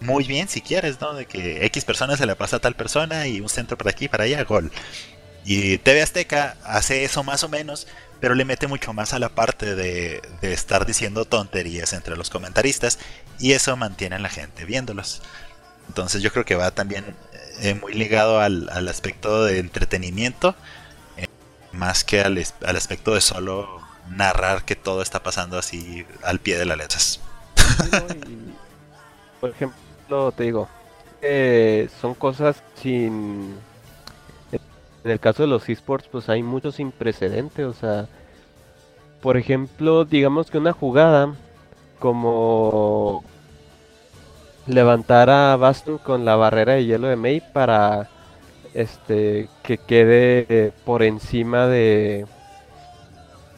[0.00, 1.14] muy bien si quieres, ¿no?
[1.14, 4.08] De que X persona se le pasa a tal persona y un centro para aquí,
[4.08, 4.70] para allá, gol.
[5.44, 7.86] Y TV Azteca hace eso más o menos,
[8.22, 13.00] pero le mete mucho más a la parte de, estar diciendo tonterías entre los comentaristas
[13.40, 15.22] y eso mantiene a la gente viéndolos.
[15.88, 17.16] Entonces yo creo que va también
[17.62, 20.54] eh, muy ligado al, aspecto de entretenimiento,
[21.16, 21.26] eh,
[21.72, 22.38] más que al,
[22.76, 27.20] aspecto de solo narrar que todo está pasando así al pie de las letras.
[29.40, 30.68] por ejemplo, te digo,
[31.22, 33.56] eh, son cosas sin
[35.04, 37.64] en el caso de los esports, pues hay muchos sin precedente.
[37.64, 38.06] O sea,
[39.20, 41.34] por ejemplo, digamos que una jugada
[41.98, 43.24] como
[44.66, 48.08] levantar a Bastion con la barrera de hielo de Mei para
[48.74, 52.26] este que quede por encima de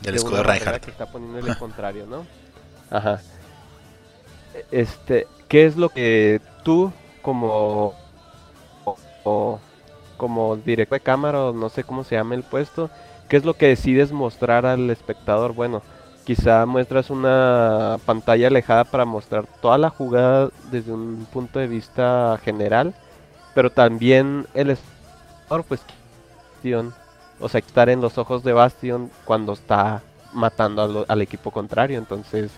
[0.01, 2.27] del escudo de Reinhardt que está poniendo el contrario, ¿no?
[2.91, 3.21] Ajá.
[4.71, 6.93] Este, ¿qué es lo que tú
[7.23, 7.95] como
[9.25, 9.59] o,
[10.17, 12.91] como directo de cámara o no sé cómo se llama el puesto,
[13.29, 15.53] ¿qué es lo que decides mostrar al espectador?
[15.55, 15.83] Bueno,
[16.25, 22.39] quizá muestras una pantalla alejada para mostrar toda la jugada desde un punto de vista
[22.43, 22.95] general,
[23.55, 25.81] pero también el espectador, pues,
[27.41, 30.03] o sea, estar en los ojos de Bastion cuando está
[30.33, 32.51] matando al equipo contrario, entonces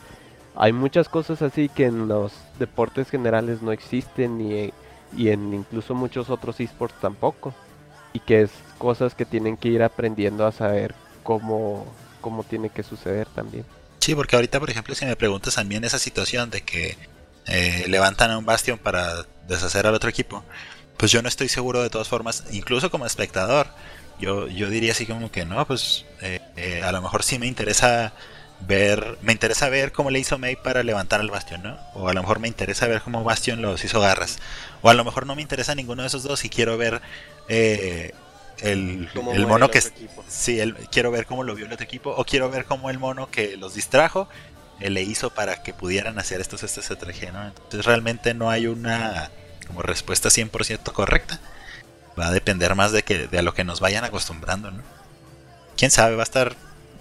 [0.54, 4.72] hay muchas cosas así que en los deportes generales no existen ni
[5.16, 7.54] y en incluso muchos otros esports tampoco.
[8.12, 11.86] Y que es cosas que tienen que ir aprendiendo a saber cómo,
[12.20, 13.64] cómo tiene que suceder también.
[13.98, 16.96] Sí, porque ahorita, por ejemplo, si me preguntas también esa situación de que
[17.46, 20.44] eh, levantan a un bastión para deshacer al otro equipo,
[20.96, 23.66] pues yo no estoy seguro de todas formas, incluso como espectador,
[24.18, 27.46] yo, yo diría así como que no, pues eh, eh, a lo mejor sí me
[27.46, 28.12] interesa
[28.60, 31.78] ver, me interesa ver cómo le hizo May para levantar al Bastion, ¿no?
[31.94, 34.38] O a lo mejor me interesa ver cómo Bastion los hizo garras.
[34.82, 37.00] O a lo mejor no me interesa ninguno de esos dos y quiero ver
[37.48, 38.12] eh,
[38.58, 39.78] el, el mono el que...
[39.78, 40.24] equipo.
[40.28, 42.10] Sí, el- quiero ver cómo lo vio el otro equipo.
[42.16, 44.28] O quiero ver cómo el mono que los distrajo
[44.80, 47.46] eh, le hizo para que pudieran hacer estos esta estrategia, ¿no?
[47.46, 49.30] Entonces realmente no hay una
[49.66, 51.40] como respuesta 100% correcta.
[52.18, 54.82] Va a depender más de que de a lo que nos vayan acostumbrando, ¿no?
[55.76, 56.56] Quién sabe, va a estar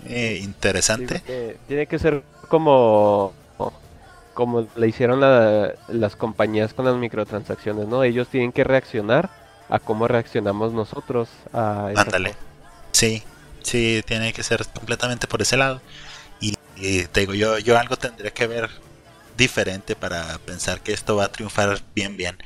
[0.07, 1.21] eh, interesante.
[1.67, 3.33] tiene que ser como
[4.33, 8.03] como le hicieron la- las compañías con las microtransacciones, ¿no?
[8.03, 9.29] Ellos tienen que reaccionar
[9.69, 12.35] a cómo reaccionamos nosotros a Ándale.
[12.91, 13.23] Sí,
[13.63, 15.81] sí, tiene que ser completamente por ese lado.
[16.41, 18.69] Y, y te digo, yo, yo algo tendré que ver
[19.37, 22.37] diferente para pensar que esto va a triunfar bien, bien.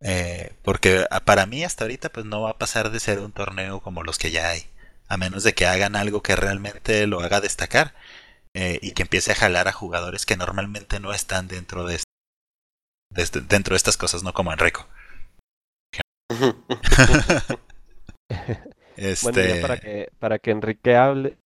[0.00, 3.32] Eh, porque a- para mí hasta ahorita pues no va a pasar de ser un
[3.32, 4.64] torneo como los que ya hay.
[5.10, 7.94] A menos de que hagan algo que realmente lo haga destacar.
[8.52, 12.04] eh, y que empiece a jalar a jugadores que normalmente no están dentro de, est-
[13.14, 14.88] de este- dentro de estas cosas, no como Enrico.
[18.96, 21.36] este, Bueno, ya para que para que Enrique hable,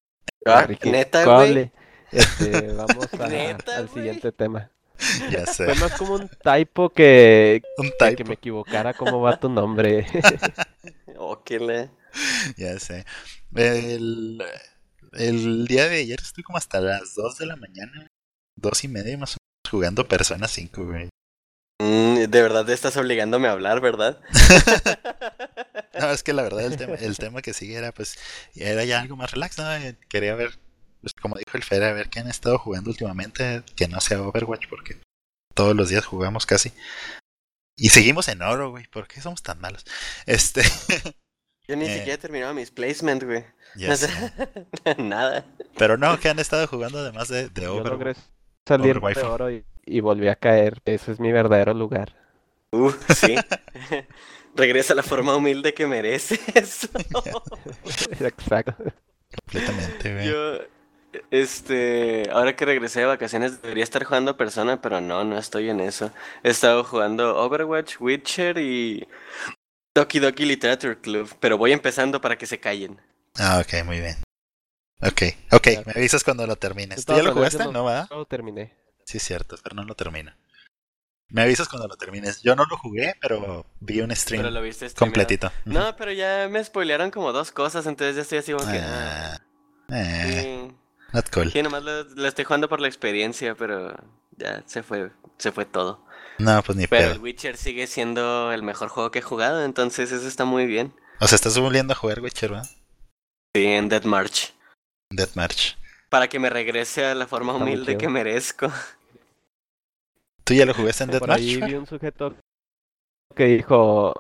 [0.47, 1.73] Ah, Enrique neta, hable,
[2.13, 4.71] este, vamos a- Neta, al siguiente tema.
[5.31, 5.65] ya sé.
[5.67, 8.17] Fue más como un typo que, Un que, typo.
[8.17, 10.07] que me equivocara cómo va tu nombre.
[11.17, 11.91] Oh, qué le-
[12.57, 13.05] Ya sé.
[13.55, 14.43] El,
[15.13, 18.09] el día de ayer estuve como hasta las 2 de la mañana,
[18.57, 21.09] dos y media más o menos, jugando Persona 5, güey.
[21.81, 24.21] Mm, de verdad te estás obligándome a hablar, ¿verdad?
[25.97, 28.19] No, es que la verdad el tema, el tema que sigue era pues,
[28.57, 29.73] era ya algo más relax, ¿no?
[29.77, 30.59] Eh, Quería ver,
[31.01, 34.21] pues como dijo el Fer, a ver qué han estado jugando últimamente, que no sea
[34.21, 35.01] Overwatch, porque
[35.55, 36.73] todos los días jugamos casi.
[37.77, 39.85] Y seguimos en oro, güey, ¿por qué somos tan malos?
[40.27, 40.63] Este,
[41.67, 41.95] Yo ni Eh.
[41.95, 43.45] siquiera he terminado mis placements, güey.
[44.99, 45.45] Nada.
[45.77, 47.93] Pero no, ¿qué han estado jugando además de, de Yo Overwatch?
[47.93, 48.15] logré
[48.67, 50.81] salir de oro y, y volví a caer.
[50.85, 52.15] Ese es mi verdadero lugar.
[52.71, 53.35] Uh, sí.
[54.57, 56.41] Regresa a la forma humilde que mereces.
[56.55, 57.43] Exacto.
[59.45, 60.29] Completamente, güey.
[60.29, 60.59] Yo,
[61.31, 65.81] este, ahora que regresé de vacaciones debería estar jugando Persona, pero no, no estoy en
[65.81, 66.13] eso.
[66.45, 69.09] He estado jugando Overwatch, Witcher y
[69.95, 73.01] Doki Doki Literature Club, pero voy empezando para que se callen.
[73.39, 74.17] Ah, ok, muy bien.
[75.01, 75.23] Ok,
[75.53, 77.05] ok, me avisas cuando lo termines.
[77.05, 77.59] ¿Tú ya lo jugaste?
[77.65, 78.09] no- No, va?
[78.11, 78.75] No lo terminé.
[79.05, 80.37] Sí, es cierto, pero no lo termina.
[81.29, 82.43] Me avisas cuando lo termines.
[82.43, 85.53] Yo no lo jugué, pero vi un stream Pero lo viste completito.
[85.65, 88.79] No, pero ya me spoilearon como dos cosas, entonces ya estoy así como que...
[88.79, 89.37] ah,
[89.91, 89.95] Ah,
[90.27, 90.75] eh, sí.
[91.13, 91.53] not cool.
[91.53, 93.95] Sí, nomás lo, lo estoy jugando por la experiencia, pero
[94.37, 96.04] ya se fue, se fue todo.
[96.39, 97.23] No, pues ni Pero el pedo.
[97.23, 100.93] Witcher sigue siendo el mejor juego que he jugado, entonces eso está muy bien.
[101.21, 102.69] O sea, estás volviendo a jugar Witcher, ¿verdad?
[103.57, 104.53] Sí, en Dead March.
[105.11, 105.75] Deathmatch.
[106.11, 108.69] Para que me regrese a la forma Está humilde que merezco.
[110.45, 111.71] ¿Tú ya lo jugaste en Por ahí Deathmatch?
[111.71, 112.35] vi un sujeto
[113.37, 114.15] que dijo,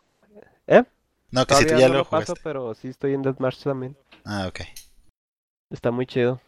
[1.30, 2.40] No, que si tú ya no lo lo paso, jugaste.
[2.44, 3.96] pero sí estoy en Deathmatch también.
[4.24, 4.60] Ah, ok.
[5.70, 6.40] Está muy chido.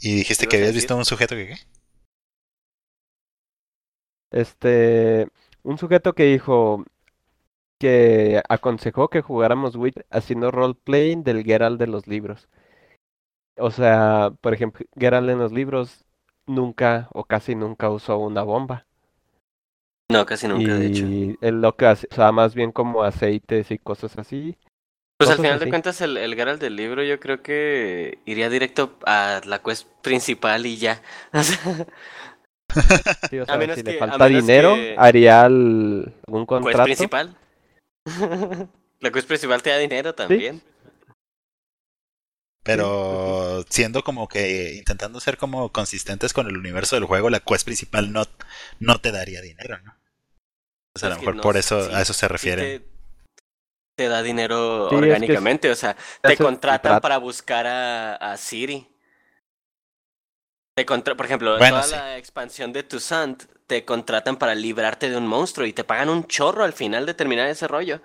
[0.00, 0.88] ¿Y dijiste ¿Qué que a habías decir?
[0.88, 1.56] visto un sujeto que qué?
[4.34, 5.28] Este,
[5.62, 6.84] un sujeto que dijo
[7.78, 12.48] que aconsejó que jugáramos Witch haciendo roleplaying del Geralt de los libros.
[13.56, 16.04] O sea, por ejemplo, Geralt en los libros
[16.46, 18.86] nunca o casi nunca usó una bomba.
[20.10, 21.06] No, casi nunca, de hecho.
[21.06, 24.58] Y él lo que hace, o sea, más bien como aceites y cosas así.
[25.16, 28.98] Pues al final de cuentas, el, el Geralt del libro yo creo que iría directo
[29.06, 31.00] a la quest principal y ya.
[32.76, 34.94] O sea, Sí, o A sea, menos si que- le a falta menos dinero, que-
[34.98, 36.84] haría el- algún ¿Quest contrato.
[36.84, 37.36] principal?
[39.00, 40.62] La quest principal te da dinero también.
[42.62, 47.64] Pero siendo como que intentando ser como consistentes con el universo del juego, la quest
[47.66, 48.24] principal no,
[48.80, 49.94] no te daría dinero, ¿no?
[50.96, 52.82] O sea, a lo mejor no, por eso sí, a eso se Sí refieren.
[52.82, 52.88] te,
[53.96, 58.36] te da dinero Sí, es que orgánicamente, o sea, te contratan para buscar a, a
[58.38, 58.88] Siri.
[60.74, 61.92] Te contra- por ejemplo, Bueno, toda sí.
[61.94, 66.26] la expansión de Toussaint te contratan para librarte de un monstruo y te pagan un
[66.26, 68.00] chorro al final de terminar ese rollo.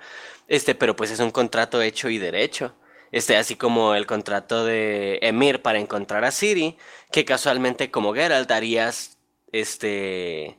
[0.47, 2.75] Este, pero pues es un contrato hecho y derecho.
[3.11, 6.77] Este, así como el contrato de Emir para encontrar a Siri,
[7.11, 9.17] que casualmente como Geralt harías
[9.51, 10.58] este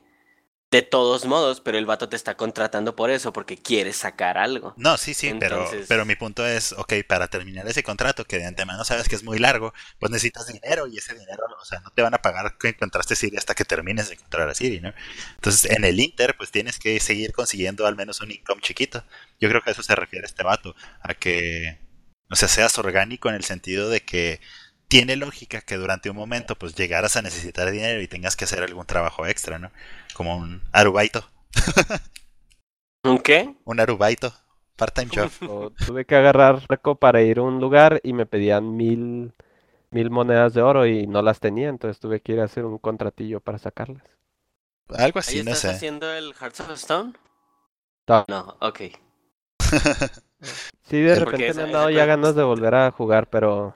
[0.71, 4.73] de todos modos, pero el vato te está contratando por eso, porque quieres sacar algo.
[4.77, 8.45] No, sí, sí, pero, pero mi punto es, ok, para terminar ese contrato, que de
[8.45, 11.89] antemano sabes que es muy largo, pues necesitas dinero y ese dinero, o sea, no
[11.91, 14.93] te van a pagar que encontraste Siri hasta que termines de encontrar a Siri, ¿no?
[15.35, 19.03] Entonces, en el Inter, pues tienes que seguir consiguiendo al menos un income chiquito.
[19.41, 21.79] Yo creo que a eso se refiere este vato, a que,
[22.29, 24.39] o sea, seas orgánico en el sentido de que
[24.91, 28.61] tiene lógica que durante un momento pues llegaras a necesitar dinero y tengas que hacer
[28.61, 29.71] algún trabajo extra, ¿no?
[30.13, 31.23] Como un arubaito.
[33.05, 33.55] ¿Un qué?
[33.63, 34.33] Un arubaito.
[34.75, 35.31] Part-time job.
[35.49, 39.31] O tuve que agarrar arco para ir a un lugar y me pedían mil,
[39.91, 42.77] mil monedas de oro y no las tenía, entonces tuve que ir a hacer un
[42.77, 44.03] contratillo para sacarlas.
[44.89, 45.69] Algo ¿Ahí así, no estás sé.
[45.69, 47.13] haciendo el Hearts of Stone?
[48.09, 48.25] No.
[48.27, 48.81] No, ok.
[50.83, 53.75] Sí, de repente me han dado ya ganas de volver a jugar, pero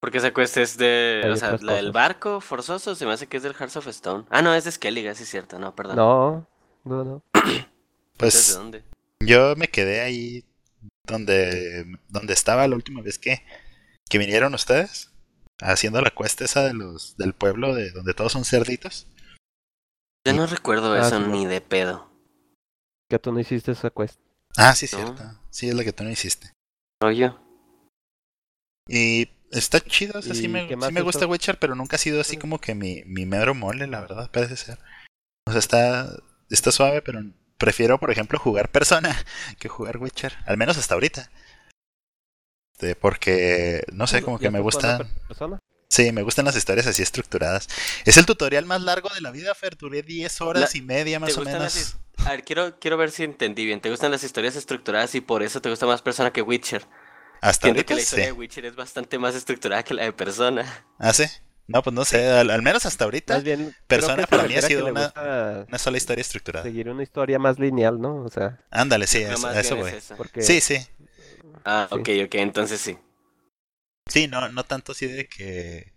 [0.00, 1.22] Porque esa cuesta es de.
[1.24, 3.86] Hay o sea, la del barco forzoso se me hace que es del Hearts of
[3.88, 4.24] Stone.
[4.30, 5.96] Ah, no, es de Skellige, sí es cierto, no, perdón.
[5.96, 6.46] no,
[6.84, 7.22] no, no.
[7.34, 7.68] Entonces, ¿de
[8.16, 8.84] Pues dónde?
[9.20, 10.44] yo me quedé ahí
[11.04, 13.42] donde, donde estaba la última vez que,
[14.08, 15.10] que vinieron ustedes.
[15.60, 19.08] Haciendo la cuesta esa de los del pueblo de donde todos son cerditos.
[20.24, 22.08] Yo no recuerdo Ah, eso ni de pedo.
[23.10, 24.22] Que tú no hiciste esa cuesta.
[24.56, 24.98] Ah, sí, No.
[24.98, 25.22] cierto.
[25.50, 26.52] Sí, es la que tú no hiciste.
[27.02, 27.34] Oye.
[28.86, 31.26] Y está chido, o sea, sí ¿Y me, sí me gusta?
[31.26, 34.56] Witcher, pero nunca ha sido así como que mi, mi mero mole, la verdad, parece
[34.56, 34.78] ser.
[35.46, 36.10] O sea, está,
[36.50, 37.20] está suave, pero
[37.56, 39.16] prefiero, por ejemplo, jugar Persona
[39.58, 41.30] que jugar Witcher, al menos hasta ahorita.
[42.74, 45.26] Este, porque, no sé, como ¿Ya que me estás jugando gusta...
[45.28, 45.58] Persona?
[45.90, 47.66] Sí, me gustan las historias así estructuradas.
[48.04, 49.76] Es el tutorial más largo de la vida, Fer.
[49.76, 51.74] Duré 10 horas La- y media más o gustan menos.
[51.74, 53.80] las A ver, quiero, quiero ver si entendí bien.
[53.80, 56.84] ¿Te gustan las historias estructuradas y por eso te gusta más Persona que Witcher?
[57.40, 58.04] Hasta Siento ahorita que la sí.
[58.04, 60.84] historia de Witcher es bastante más estructurada que la de Persona.
[60.98, 61.24] ¿Ah, sí?
[61.66, 63.34] No, pues no sé, al, al menos hasta ahorita.
[63.34, 65.12] Más bien, Persona para mí ha sido una-
[65.78, 66.64] sola historia estructurada.
[66.64, 68.24] seguir una historia más lineal, ¿no?
[68.24, 69.90] O sea, Ándale, sí, No, eso, a voy.
[69.92, 70.78] es porque Sí, sí.
[71.64, 71.98] Ah, Sí.
[71.98, 72.98] ok, ok, entonces sí.
[74.06, 75.92] Sí, no, no tanto así de que.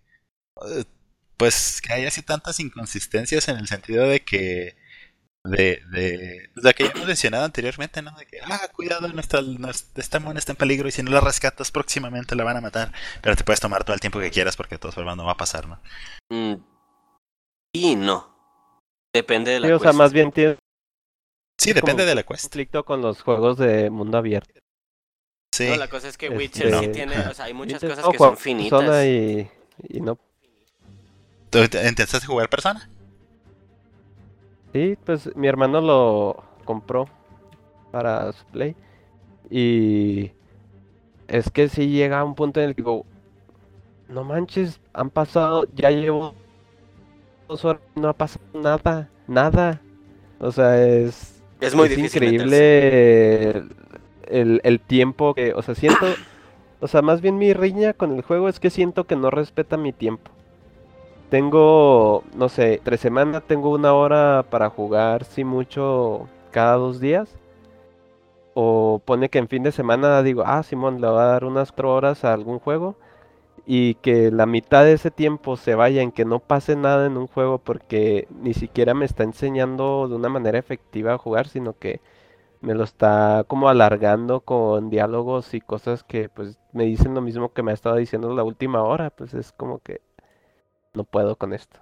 [0.68, 0.84] eh,
[1.38, 4.76] Pues que hay así tantas inconsistencias en el sentido de que.
[5.44, 8.12] De, de, de que ya hemos mencionado anteriormente, ¿no?
[8.12, 11.20] De que, ah, cuidado, nuestra, nuestra- esta mona está en peligro y si no la
[11.20, 12.92] rescatas próximamente la van a matar.
[13.20, 15.32] Pero te puedes tomar todo el tiempo que quieras porque de todas formas no va
[15.32, 15.80] a pasar, ¿no?
[16.30, 16.54] Mm,
[17.74, 18.30] y no.
[19.12, 19.98] Depende de la sí, o sea, quest.
[19.98, 20.56] más bien tiene
[21.60, 22.44] Sí, depende de la quest.
[22.44, 24.60] conflicto con los juegos de mundo abierto.
[25.52, 25.68] Sí.
[25.68, 26.92] No, la cosa es que Este, Witcher sí no.
[26.92, 28.78] tiene, o sea, hay muchas cosas que son finitas.
[28.78, 29.50] Persona y,
[29.88, 30.18] y no.
[31.50, 32.88] ¿Tú te- ¿Intentaste jugar persona?
[34.72, 37.06] Sí, pues mi hermano lo compró
[37.90, 38.76] para su play.
[39.50, 40.32] Y
[41.28, 43.06] es que sí llega a un punto en el que digo,
[44.08, 46.34] no manches, han pasado, ya llevo
[47.48, 49.80] dos horas, no ha pasado nada, nada.
[50.40, 53.76] O sea, es, Es muy es difícil increíble el,
[54.28, 56.20] el- el tiempo que, o sea, siento,
[56.80, 59.76] o sea, más bien mi riña con el juego es que siento que no respeta
[59.76, 60.30] mi tiempo.
[61.32, 67.34] Tengo, no sé, tres semanas, tengo una hora para jugar, si mucho, cada dos días.
[68.54, 71.72] O pone que en fin de semana digo, ah, Simón, le va a dar unas
[71.72, 72.96] cuatro horas a algún juego.
[73.66, 77.16] Y que la mitad de ese tiempo se vaya en que no pase nada en
[77.16, 81.78] un juego porque ni siquiera me está enseñando de una manera efectiva a jugar, sino
[81.78, 82.00] que
[82.60, 87.52] me lo está como alargando con diálogos y cosas que pues me dicen lo mismo
[87.54, 90.02] que me ha estado diciendo la última hora, pues es como que
[90.94, 91.80] no puedo con esto.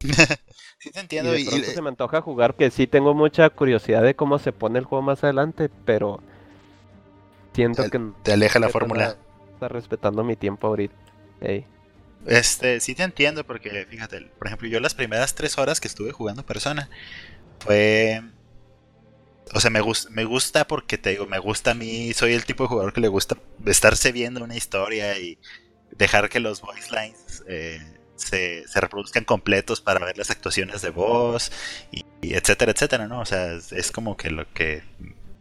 [0.78, 1.32] sí te Y entiendo.
[1.32, 4.38] de y- y- pronto se me antoja jugar, que sí tengo mucha curiosidad de cómo
[4.38, 6.20] se pone el juego más adelante, pero
[7.54, 9.16] siento Te- que no te aleja la está- fórmula.
[9.54, 10.94] está respetando mi tiempo ahorita.
[11.40, 11.66] Ey.
[12.26, 16.12] Este, sí te entiendo porque, fíjate, por ejemplo, yo las primeras tres horas que estuve
[16.12, 16.88] jugando Persona
[17.60, 18.22] fue...
[19.54, 22.44] O sea, me, gus- me gusta porque te digo, me gusta a mí, soy el
[22.46, 23.36] tipo de jugador que le gusta
[23.66, 25.38] estarse viendo una historia y
[25.90, 27.80] dejar que los voice lines eh,
[28.22, 31.52] se, se reproduzcan completos para ver las actuaciones de voz
[31.90, 33.20] y, y etcétera, etcétera, ¿no?
[33.20, 34.82] O sea, es, es como que lo que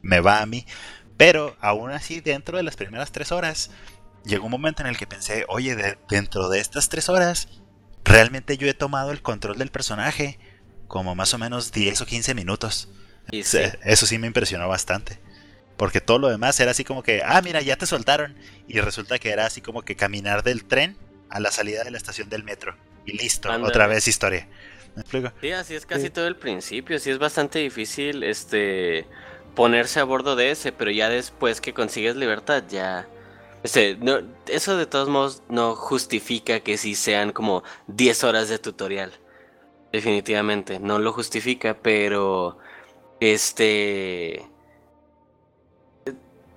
[0.01, 0.65] me va a mí.
[1.17, 3.71] Pero aún así, dentro de las primeras tres horas,
[4.25, 7.47] llegó un momento en el que pensé, oye, de- dentro de estas tres horas,
[8.03, 10.39] realmente yo he tomado el control del personaje
[10.87, 12.89] como más o menos 10 o 15 minutos.
[13.43, 13.59] Sí.
[13.83, 15.19] Eso sí me impresionó bastante.
[15.77, 18.35] Porque todo lo demás era así como que, ah, mira, ya te soltaron.
[18.67, 20.97] Y resulta que era así como que caminar del tren
[21.31, 22.75] a la salida de la estación del metro.
[23.05, 24.47] Y listo, otra vez historia.
[24.95, 25.31] ¿Me explico?
[25.41, 26.09] Sí, así es casi Sí.
[26.09, 26.99] todo el principio.
[26.99, 29.07] Sí es bastante difícil este
[29.55, 33.07] ponerse a bordo de ese, pero ya después que consigues libertad, ya.
[33.63, 38.59] Este, no, eso de todos modos no justifica que sí sean como 10 horas de
[38.59, 39.11] tutorial.
[39.91, 42.57] Definitivamente, no lo justifica, pero
[43.19, 44.45] este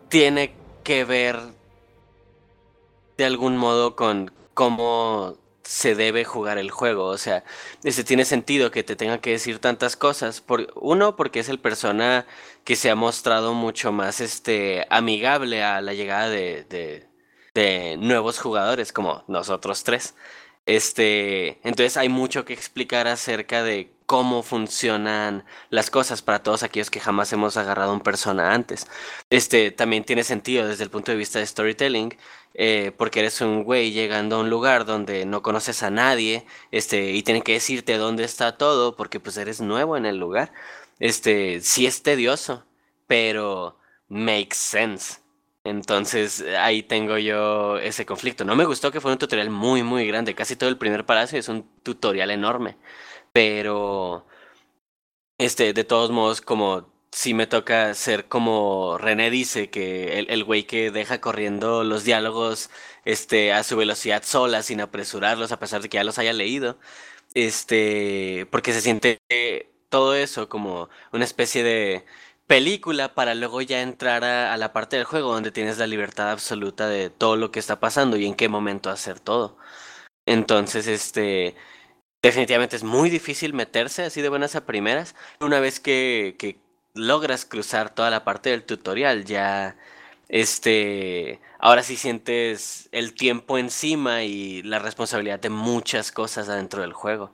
[0.09, 1.39] tiene que ver
[3.17, 7.07] de algún modo con cómo se debe jugar el juego.
[7.07, 7.45] O sea,
[7.85, 10.41] este tiene sentido que te tenga que decir tantas cosas.
[10.41, 12.27] Por, uno, porque es el persona
[12.65, 17.09] que se ha mostrado mucho más este amigable a la llegada de, de,
[17.55, 20.15] de nuevos jugadores como nosotros tres.
[20.67, 26.91] Este, entonces hay mucho que explicar acerca de cómo funcionan las cosas para todos aquellos
[26.91, 28.87] que jamás hemos agarrado a un persona antes.
[29.31, 32.17] Este también tiene sentido desde el punto de vista de storytelling,
[32.55, 37.13] eh, porque eres un güey llegando a un lugar donde no conoces a nadie, este,
[37.13, 40.53] y tienen que decirte dónde está todo, porque pues eres nuevo en el lugar.
[41.01, 42.65] Este, sí es tedioso,
[43.07, 43.79] pero
[44.09, 45.21] makes sense.
[45.65, 48.45] Entonces ahí tengo yo ese conflicto.
[48.45, 50.35] No me gustó que fuera un tutorial muy, muy grande.
[50.35, 52.77] Casi todo el primer palacio es un tutorial enorme.
[53.33, 54.27] Pero,
[55.39, 60.45] este, de todos modos, como si me toca ser como René dice, que el, el
[60.45, 62.71] güey que deja corriendo los diálogos
[63.05, 66.79] este, a su velocidad sola, sin apresurarlos, a pesar de que ya los haya leído.
[67.35, 69.21] Este, porque se siente
[69.89, 72.05] todo eso como una especie de
[72.47, 76.89] película para luego ya entrar a, la parte del juego donde tienes la libertad absoluta
[76.89, 79.57] de todo lo que está pasando y en qué momento hacer todo.
[80.27, 81.57] Entonces, este,
[82.23, 85.15] definitivamente es muy difícil meterse así de buenas a primeras.
[85.41, 86.37] Una vez que
[86.95, 89.77] logras cruzar toda la parte del tutorial, ya,
[90.29, 96.93] este, ahora sí sientes el tiempo encima y la responsabilidad de muchas cosas adentro del
[96.93, 97.33] juego.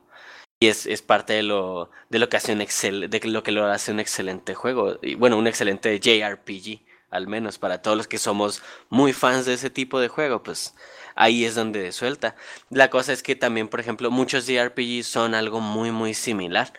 [0.61, 3.53] Y es, es, parte de lo, de lo que hace un excel, de lo que
[3.53, 4.99] lo hace un excelente juego.
[5.03, 9.55] Y bueno, un excelente JRPG, al menos para todos los que somos muy fans de
[9.55, 10.75] ese tipo de juego, pues
[11.15, 12.37] ahí es donde suelta.
[12.71, 16.73] La cosa es que también, por ejemplo, muchos JRPGs son algo muy, muy similar.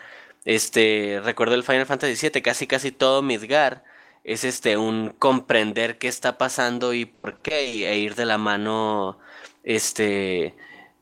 [0.45, 3.83] Este, recuerdo el Final Fantasy VII, casi casi todo Midgar
[4.23, 9.19] es este un comprender qué está pasando y por qué, e ir de la mano,
[9.63, 10.55] este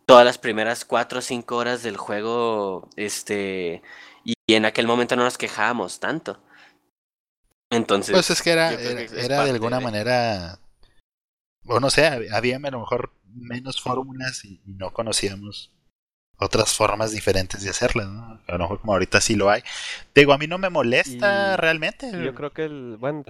[0.06, 3.84] todas las primeras cuatro o cinco horas del juego, este,
[4.24, 6.42] y en aquel momento no nos quejábamos tanto.
[7.70, 8.14] Entonces.
[8.14, 10.58] Pues es que era, era, de alguna manera,
[11.66, 15.72] o no sé, había a lo mejor menos fórmulas y, no conocíamos
[16.40, 18.40] otras formas diferentes de hacerlas, ¿no?
[18.48, 19.62] A lo mejor como ahorita sí lo hay.
[20.16, 22.12] Digo, a mí no me molesta realmente.
[22.12, 23.24] Yo creo que el, bueno,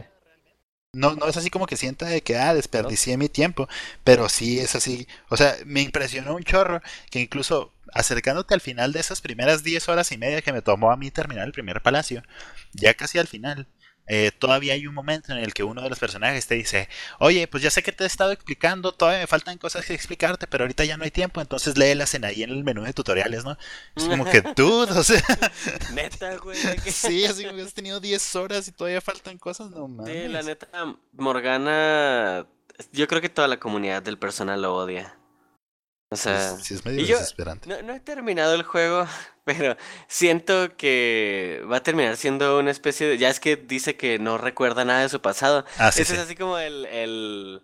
[0.93, 3.67] no, no es así como que sienta de que, ah, desperdicié mi tiempo,
[4.03, 5.07] pero sí es así.
[5.29, 6.81] O sea, me impresionó un chorro
[7.11, 10.91] que incluso acercándote al final de esas primeras 10 horas y media que me tomó
[10.91, 12.23] a mí terminar el primer palacio,
[12.73, 13.67] ya casi al final,
[14.09, 16.89] eh, todavía hay un momento en el que uno de los personajes te dice,
[17.19, 20.47] oye, pues ya sé que te he estado explicando, todavía me faltan cosas que explicarte,
[20.47, 23.45] pero ahorita ya no hay tiempo, entonces léelas en ahí en el menú de tutoriales,
[23.45, 23.55] ¿no?
[23.95, 25.21] Es como que tú, o sea...
[25.93, 26.57] Neta, güey.
[26.87, 30.23] sí, así que has tenido 10 horas y todavía faltan cosas, no mames.
[30.23, 30.67] Sí, la neta,
[31.13, 32.47] Morgana,
[32.91, 35.18] yo creo que toda la comunidad del personal lo odia.
[36.11, 37.69] O sea, sí, es medio desesperante.
[37.69, 39.05] No, no, he terminado el juego,
[39.45, 39.75] pero
[40.07, 43.17] siento que va a terminar siendo una especie de.
[43.19, 45.65] Ya es que dice que no recuerda nada de su pasado.
[45.77, 47.61] Ah, sí, Eso es así como el, el,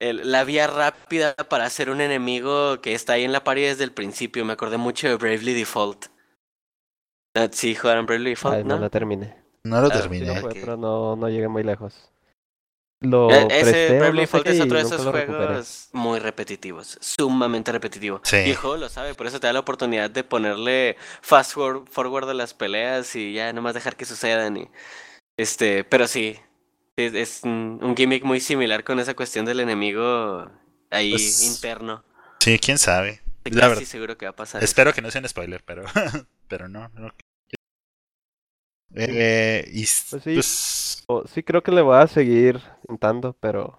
[0.00, 3.84] el, la vía rápida para hacer un enemigo que está ahí en la pared desde
[3.84, 4.44] el principio.
[4.44, 6.06] Me acordé mucho de Bravely Default.
[7.34, 8.74] Ah, sí, jugaron Bravely Default, ¿no?
[8.74, 9.34] No lo terminé.
[9.64, 10.42] No lo ah, terminé.
[10.52, 12.10] pero no, no llegué muy lejos.
[13.00, 18.22] Lo e-, ese Bravely Default es otro de esos juegos muy repetitivos, sumamente repetitivos.
[18.24, 18.36] Sí.
[18.36, 22.28] Y el juego lo sabe, por eso te da la oportunidad de ponerle fast forward
[22.28, 24.56] a las peleas y ya nomás dejar que sucedan.
[24.56, 24.68] Y,
[25.36, 26.38] este, pero sí,
[26.96, 30.50] es, un, gimmick muy similar con esa cuestión del enemigo
[30.90, 32.04] ahí pues, interno.
[32.40, 33.22] Sí, quién sabe.
[33.44, 34.62] La verdad, seguro que va a pasar.
[34.62, 35.84] Espero que no sea un spoiler, pero,
[36.48, 37.12] pero no, no
[38.94, 40.34] eh, y, pues sí,
[41.06, 43.78] pues sí, creo que le voy a seguir intentando, pero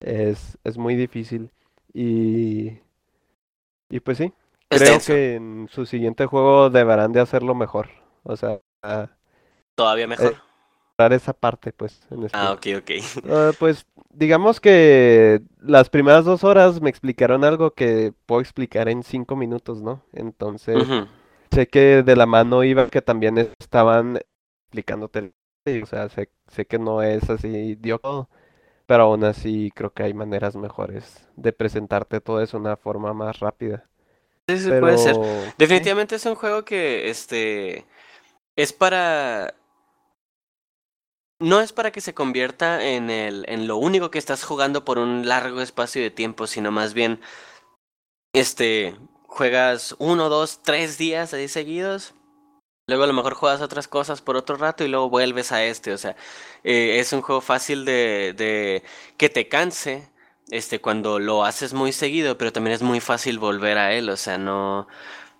[0.00, 1.50] es, es muy difícil.
[1.92, 2.78] Y,
[3.88, 4.32] y pues sí,
[4.68, 7.88] creo que en su siguiente juego deberán de hacerlo mejor.
[8.22, 8.60] O sea,
[9.74, 10.32] todavía mejor.
[10.98, 12.00] Eh, esa parte, pues.
[12.10, 12.90] En este, ah, ok, ok.
[13.24, 19.02] Uh, pues digamos que las primeras dos horas me explicaron algo que puedo explicar en
[19.02, 20.02] cinco minutos, ¿no?
[20.12, 20.86] Entonces,
[21.50, 24.20] sé que de la mano iba que también estaban
[24.74, 25.32] explicándote.
[25.82, 28.28] O sea, sé, sé que no es así todo,
[28.86, 33.14] pero aún así creo que hay maneras mejores de presentarte todo eso de una forma
[33.14, 33.88] más rápida.
[34.46, 35.16] Sí, sí, puede ser.
[35.56, 37.86] Definitivamente es un juego que, este,
[38.56, 39.54] es para...
[41.40, 44.98] No es para que se convierta en, el, en lo único que estás jugando por
[44.98, 47.20] un largo espacio de tiempo, sino más bien,
[48.32, 48.96] este,
[49.26, 52.14] juegas uno, dos, tres días ahí seguidos
[52.86, 55.92] Luego a lo mejor juegas otras cosas por otro rato y luego vuelves a este.
[55.94, 56.16] O sea,
[56.64, 58.82] eh, es un juego fácil de, de,
[59.16, 60.10] que te canse
[60.50, 64.10] este, cuando lo haces muy seguido, pero también es muy fácil volver a él.
[64.10, 64.86] O sea, no,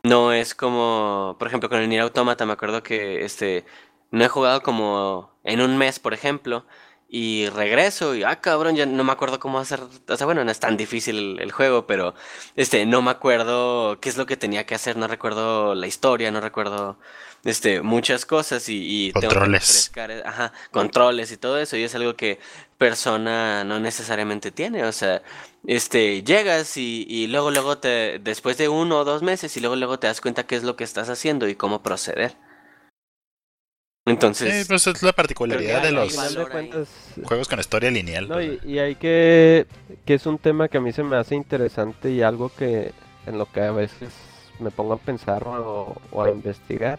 [0.02, 3.66] no es como, por ejemplo, con el Nier Automata me acuerdo que este,
[4.10, 6.66] no he jugado como en un mes, por ejemplo.
[7.08, 10.50] Y regreso y, ah, cabrón, ya no me acuerdo cómo hacer, o sea, bueno, no
[10.50, 12.14] es tan difícil el, juego, pero,
[12.56, 16.30] este, no me acuerdo qué es lo que tenía que hacer, no recuerdo la historia,
[16.30, 16.98] no recuerdo,
[17.44, 19.92] este, muchas cosas y, y tengo que Controles.
[20.24, 22.40] ajá, controles y todo eso, y es algo que
[22.78, 25.22] persona no necesariamente tiene, o sea,
[25.66, 29.76] este, llegas y, y luego, luego te, después de uno o dos meses, y luego,
[29.76, 32.34] luego te das cuenta qué es lo que estás haciendo y cómo proceder.
[34.06, 36.88] Entonces, Sí, pues es la particularidad de los de cuentas,
[37.24, 38.28] juegos con historia lineal.
[38.28, 39.66] no, pues, y, y hay que,
[40.04, 42.92] que es un tema que a mí se me hace interesante y algo que
[43.26, 44.10] en lo que a veces
[44.60, 46.98] me pongo a pensar o, o a investigar.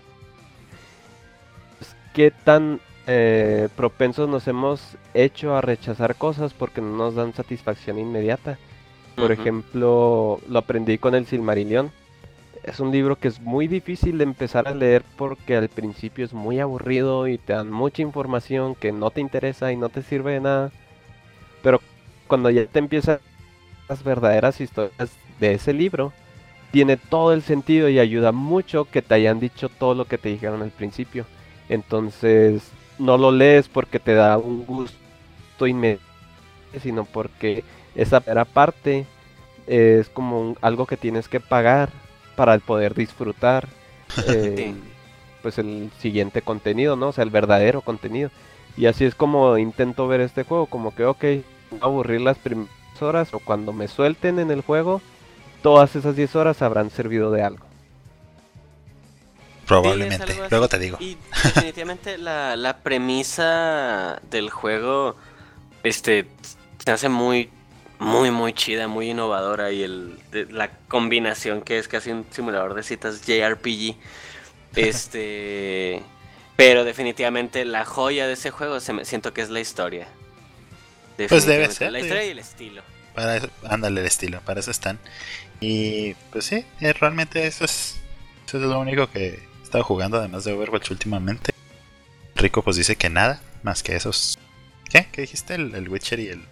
[1.79, 4.81] Es qué tan eh, propensos nos hemos
[5.13, 8.57] hecho a rechazar cosas porque no nos dan satisfacción inmediata.
[9.15, 11.91] Por ejemplo, lo aprendí con el Silmarillion.
[12.65, 16.33] Es un libro que es muy difícil de empezar a leer porque al principio es
[16.33, 20.33] muy aburrido y te dan mucha información que no te interesa y no te sirve
[20.33, 20.71] de nada.
[21.63, 21.81] Pero
[22.27, 23.19] cuando ya te empiezan
[23.89, 26.13] las verdaderas historias de ese libro,
[26.71, 30.29] tiene todo el sentido y ayuda mucho que te hayan dicho todo lo que te
[30.29, 31.27] dijeron al principio.
[31.69, 36.03] Entonces, no lo lees porque te da un gusto inmediato,
[36.81, 37.63] sino porque
[37.95, 39.05] esa primera parte
[39.67, 41.89] es como un- algo que tienes que pagar
[42.35, 43.67] para poder disfrutar
[44.27, 44.73] eh,
[45.41, 47.09] pues el siguiente contenido, ¿no?
[47.09, 48.31] O sea, el verdadero contenido.
[48.77, 51.43] Y así es como intento ver este juego, como que, ok, voy
[51.81, 52.69] a aburrir las primeras
[53.01, 55.01] horas o cuando me suelten en el juego,
[55.61, 57.65] todas esas 10 horas habrán servido de algo.
[59.65, 60.35] Probablemente.
[60.49, 60.97] Luego te digo.
[60.99, 65.15] Y definitivamente la, la premisa del juego,
[65.83, 66.27] este,
[66.83, 67.49] se hace muy,
[67.99, 72.73] muy, muy chida, muy innovadora y el, de- la combinación que es casi un simulador
[72.73, 73.95] de citas JRPG,
[74.75, 76.01] este,
[76.55, 80.07] pero definitivamente la joya de ese juego se me, siento que es la historia.
[81.29, 82.07] Pues debe ser, La digo.
[82.07, 82.81] historia y el estilo.
[83.13, 84.99] Para eso- ándale el estilo, para eso están.
[85.61, 87.95] Y pues sí, eh, realmente eso es,
[88.45, 91.53] eso es lo único que he estado jugando, además de Overwatch últimamente.
[92.35, 94.37] Rico pues dice que nada, más que esos...
[94.89, 95.07] ¿Qué?
[95.11, 95.55] ¿Qué dijiste?
[95.55, 96.43] El, el Witcher y el,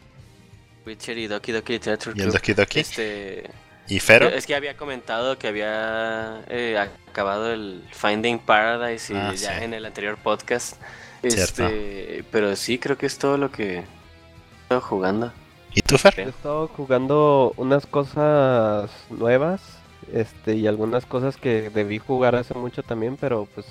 [0.85, 2.33] Witcher y Doki Doki Literature y el Club.
[2.35, 2.79] Doki Doki.
[2.79, 3.49] Este,
[3.87, 4.27] ¿Y Fero?
[4.27, 6.77] Es que había comentado que había eh,
[7.09, 9.63] acabado el Finding Paradise y Ah, ya sí.
[9.63, 10.75] en el anterior podcast.
[11.21, 11.65] Cierto.
[11.67, 13.83] Este, pero sí, creo que es todo lo que he
[14.63, 15.31] estado jugando.
[15.73, 16.19] ¿Y tú, Fer?
[16.19, 19.61] He estado jugando unas cosas nuevas,
[20.13, 23.65] este, y algunas cosas que debí jugar hace mucho también, pero pues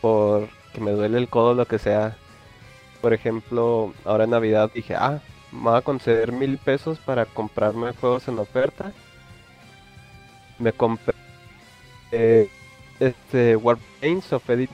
[0.00, 2.16] por que me duele el codo lo que sea.
[3.00, 5.20] Por ejemplo, ahora en Navidad dije, ah,
[5.52, 8.92] me voy a conceder mil pesos para comprarme juegos en oferta.
[10.58, 11.14] Me compré
[12.12, 12.48] eh,
[12.98, 14.70] este Warplanes of Edith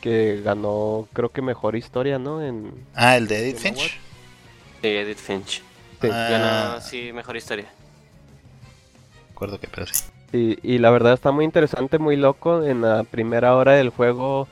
[0.00, 2.42] que ganó creo que mejor historia, ¿no?
[2.42, 3.98] En Ah, el de Edith Finch.
[4.82, 5.62] Sí, Edith Finch.
[6.00, 6.08] Sí.
[6.12, 7.66] Ah, Ganó, sí, mejor historia.
[9.30, 10.04] recuerdo que, pero sí.
[10.32, 12.62] Y, y la verdad está muy interesante, muy loco.
[12.64, 14.48] En la primera hora del juego,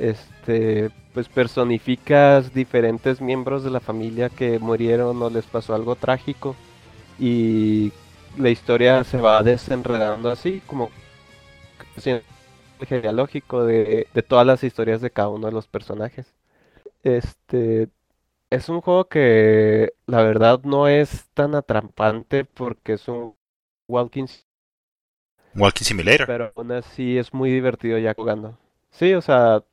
[0.00, 6.56] este, pues personificas diferentes miembros de la familia que murieron o les pasó algo trágico.
[7.18, 7.92] Y
[8.36, 10.90] la historia se va desenredando así, como
[12.04, 12.22] el
[12.86, 16.34] genealógico de, de todas las historias de cada uno de los personajes.
[17.02, 17.88] Este,
[18.50, 23.34] es un juego que la verdad no es tan atrapante porque es un
[23.88, 24.26] walking
[25.54, 26.26] Walking Simulator.
[26.26, 28.58] pero aún así es muy divertido ya jugando.
[28.90, 29.64] Sí, o sea,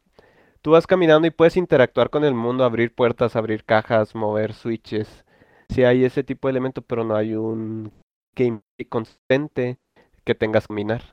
[0.65, 5.23] tú vas caminando y puedes interactuar con el mundo, abrir puertas, abrir cajas, mover switches.
[5.69, 7.91] Sí hay ese tipo de elementos, pero no hay un
[8.35, 9.77] gameplay consistente
[10.23, 11.03] que tengas que caminar.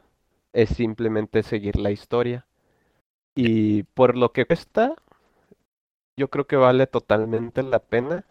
[0.55, 2.47] Es simplemente seguir la historia.
[3.35, 4.95] Y por lo que cuesta,
[6.16, 8.24] yo creo que vale totalmente la pena.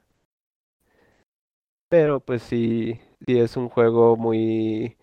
[1.88, 4.98] Pero pues sí, sí es un juego muy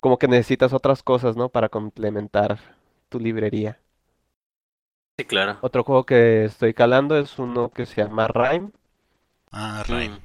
[0.00, 1.48] como que necesitas otras cosas, ¿no?
[1.48, 2.58] Para complementar
[3.08, 3.79] tu librería.
[5.20, 5.58] Sí, claro.
[5.60, 8.70] Otro juego que estoy calando es uno que se llama Rime.
[9.52, 10.08] Ah, Rime.
[10.08, 10.18] Mm.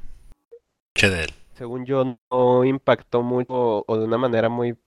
[0.94, 1.34] Che de él.
[1.54, 4.78] Según yo, no impactó mucho o de una manera muy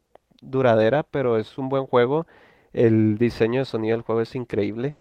[0.41, 2.27] duradera, pero es un buen juego.
[2.73, 4.97] El diseño de sonido del juego es increíble.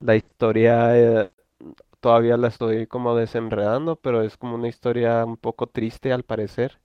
[0.00, 1.30] La historia eh,
[2.00, 6.78] todavía la estoy como desenredando, pero es como una historia un poco triste al parecer.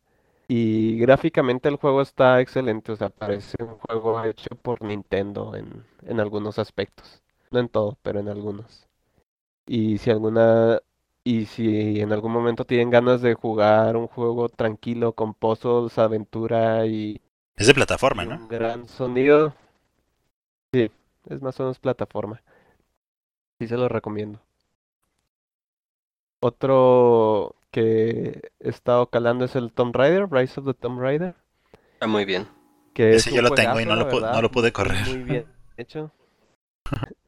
[0.48, 5.86] Y gráficamente el juego está excelente, o sea, parece un juego hecho por Nintendo en,
[6.06, 7.24] en algunos aspectos.
[7.51, 8.88] No en todo, pero en algunos.
[9.67, 10.81] Y si alguna,
[11.23, 16.85] y si en algún momento tienen ganas de jugar un juego tranquilo con puzzles, aventura
[16.88, 17.22] y,
[17.57, 18.35] Es de plataforma, y ¿no?
[18.35, 19.53] un gran sonido,
[20.73, 20.91] sí,
[21.30, 22.41] es más o menos plataforma.
[23.59, 24.41] Sí se lo recomiendo.
[26.39, 31.35] Otro que he estado calando es el Tomb Raider, Rise of the Tomb Raider.
[31.93, 32.47] Está muy bien.
[32.93, 35.05] Que Ese es yo un lo tengo y no lo, no lo pude muy correr.
[35.23, 35.45] bien
[35.77, 36.11] hecho.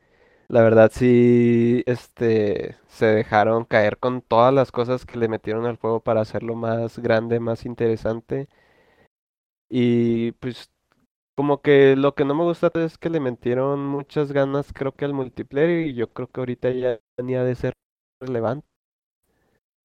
[0.50, 5.76] La verdad sí, este, se dejaron caer con todas las cosas que le metieron al
[5.78, 8.48] juego para hacerlo más grande, más interesante.
[9.70, 10.72] Y pues
[11.36, 15.06] como que lo que no me gusta es que le metieron muchas ganas, creo que
[15.06, 17.74] al multiplayer y yo creo que ahorita ya ha de ser
[18.22, 18.68] relevante.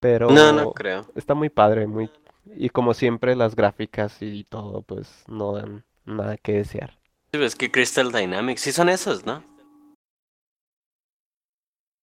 [0.00, 1.06] Pero No, no creo.
[1.14, 2.10] está muy padre, muy
[2.56, 6.98] y como siempre las gráficas y todo pues no dan nada que desear.
[7.34, 9.44] Sí, es que Crystal Dynamics, sí son esos, ¿no?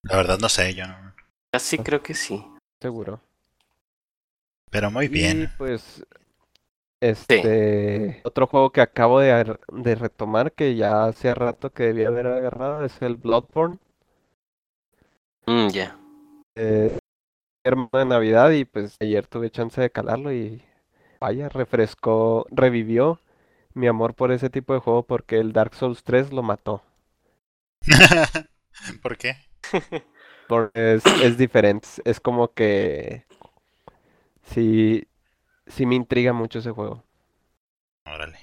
[0.04, 1.16] La verdad no sé, yo no.
[1.52, 2.44] Casi creo que sí.
[2.82, 3.22] Seguro.
[4.72, 5.52] Pero muy Y bien.
[5.58, 6.06] pues,
[7.02, 12.28] este, otro juego que acabo de, de retomar que ya hace rato que debía haber
[12.28, 13.80] agarrado es el Bloodborne.
[15.48, 15.96] Mm, ya.
[16.56, 16.98] Eh,
[17.64, 20.64] hermano de Navidad y pues ayer tuve chance de calarlo y
[21.22, 23.20] vaya, refrescó, revivió
[23.76, 26.84] mi amor por ese tipo de juego porque el Dark Souls 3 lo mató.
[29.02, 29.38] ¿Por qué?
[30.48, 33.26] Porque es, es diferente, es como que
[34.44, 35.08] sí,
[35.68, 37.04] sí me intriga mucho ese juego.
[38.06, 38.40] Órale.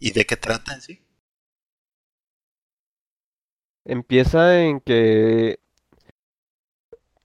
[0.00, 1.00] ¿Y de qué trata en sí?
[3.84, 5.58] Empieza en que,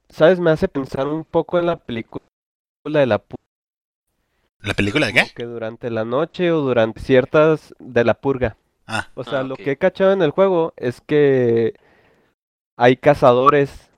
[0.10, 0.40] ¿sabes?
[0.40, 2.24] Me hace pensar un poco en la película
[2.86, 3.36] de la pu-
[4.64, 5.24] ¿La película de qué?
[5.24, 8.58] como que durante la noche o durante ciertas de la purga.
[8.88, 9.60] Ah, O sea, Ah, lo ok.
[9.60, 11.76] que he cachado en el juego es que
[12.78, 13.90] hay cazadores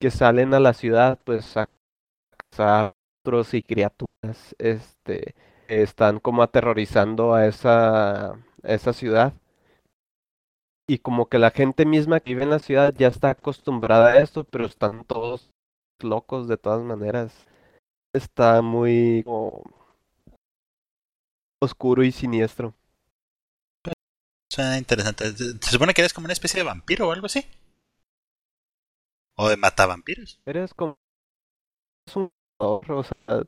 [0.00, 1.68] que salen a la ciudad, pues a
[2.50, 2.94] cazar
[3.52, 5.34] y criaturas, este,
[5.68, 9.34] están como aterrorizando a esa, esa ciudad.
[10.88, 14.18] Y como que la gente misma que vive en la ciudad ya está acostumbrada a
[14.20, 15.50] esto, pero están todos
[16.00, 17.34] locos de todas maneras.
[18.14, 19.62] Está muy como,
[21.60, 22.74] oscuro y siniestro.
[24.50, 25.32] suena interesante.
[25.36, 27.44] Se supone que eres como una especie de vampiro o algo así.
[29.42, 30.30] O de matavampiros.
[30.46, 30.98] Eres como
[32.06, 33.42] es un cazador, o sea,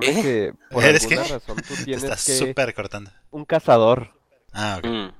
[0.00, 0.14] ¿Eh?
[0.20, 1.24] que por ¿Eres alguna qué?
[1.24, 3.10] razón tú Te tienes estás que súper cortando.
[3.30, 4.12] un cazador.
[4.52, 4.88] Ah, ok.
[4.88, 5.10] Mm.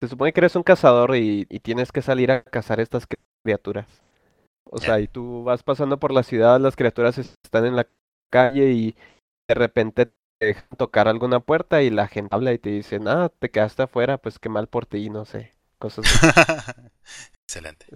[0.00, 3.06] Se supone que eres un cazador y, y tienes que salir a cazar estas
[3.44, 3.86] criaturas.
[4.64, 7.88] O sea, y tú vas pasando por la ciudad, las criaturas están en la
[8.30, 8.96] calle y
[9.48, 10.06] de repente
[10.38, 13.84] te dejan tocar alguna puerta y la gente habla y te dice, ah, te quedaste
[13.84, 16.34] afuera, pues qué mal por ti, no sé, cosas así.
[17.46, 17.86] Excelente.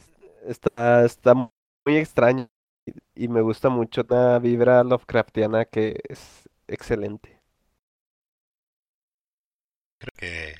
[0.46, 1.52] Está, está muy
[1.96, 2.48] extraño
[2.86, 7.40] y, y me gusta mucho la vibra Lovecraftiana que es excelente.
[9.98, 10.54] Creo que.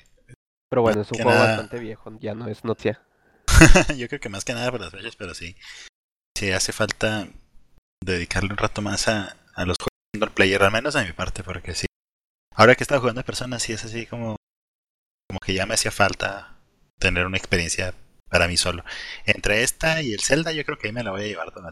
[0.69, 3.01] Pero bueno, es un juego nada- bastante viejo, ya no es noticia.
[3.97, 5.55] Yo creo que más que nada por las fechas, pero sí.
[6.37, 7.27] Sí, hace falta
[8.05, 11.43] dedicarle un rato más a, a los juegos single player, al menos de mi parte,
[11.43, 11.87] porque sí.
[12.55, 14.37] Ahora que he estado jugando a personas, sí es así como.
[15.29, 16.57] Como que ya me hacía falta
[16.99, 17.93] tener una experiencia
[18.29, 18.83] para mí solo.
[19.25, 21.71] Entre esta y el Zelda, yo creo que ahí me la voy a llevar toda.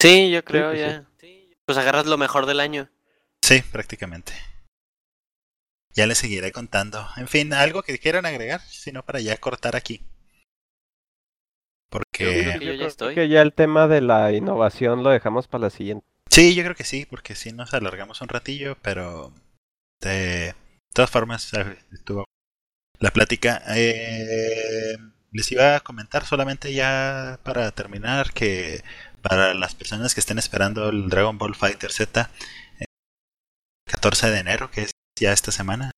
[0.00, 0.86] Sí, yo creo pues sí.
[0.86, 1.08] ya.
[1.64, 2.88] Pues agarras lo mejor del año.
[3.42, 4.32] Sí, prácticamente.
[5.94, 7.06] Ya les seguiré contando.
[7.16, 9.98] En fin, algo que quieran agregar, sino para ya cortar aquí.
[9.98, 10.06] Yo
[11.90, 13.14] Porque creo que yo ya creo estoy.
[13.14, 16.06] que ya el tema de la innovación lo dejamos para la siguiente.
[16.30, 19.32] sí, yo creo que sí, porque sí nos alargamos un ratillo, pero
[20.00, 20.54] de
[20.92, 22.25] todas formas eh, estuvo
[22.98, 23.62] la plática.
[23.68, 24.96] Eh,
[25.32, 28.82] les iba a comentar solamente ya para terminar que
[29.22, 32.30] para las personas que estén esperando el Dragon Ball Fighter Z,
[32.80, 32.84] eh,
[33.90, 35.90] 14 de enero, que es ya esta semana.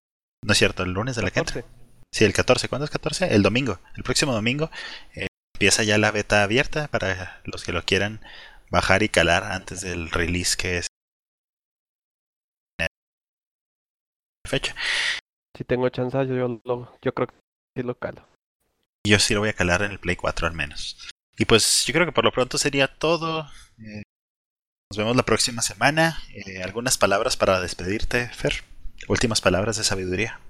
[0.44, 1.62] No es cierto, el lunes de la que entra.
[1.62, 1.78] 14.
[2.12, 2.68] Sí, el 14.
[2.68, 3.34] ¿Cuándo es 14?
[3.34, 3.80] El domingo.
[3.96, 4.70] El próximo domingo
[5.14, 8.20] eh, empieza ya la beta abierta para los que lo quieran
[8.70, 10.86] bajar y calar antes del release que es
[14.48, 14.74] fecha.
[15.58, 17.34] Si tengo chance, yo, yo, lo- yo creo que
[17.76, 18.24] sí lo calo.
[19.04, 21.08] Yo sí lo voy a calar en el Play 4 al menos.
[21.36, 23.42] Y pues yo creo que por lo pronto sería todo.
[23.78, 24.02] Eh,
[24.90, 26.22] nos vemos la próxima semana.
[26.32, 28.62] Eh, algunas palabras para despedirte, Fer.
[29.08, 30.40] Últimas palabras de sabiduría.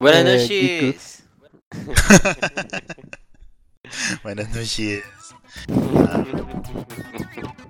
[0.00, 1.24] Buenas Eh, noches.
[4.22, 5.04] Buenas noches.
[5.98, 6.24] Ah,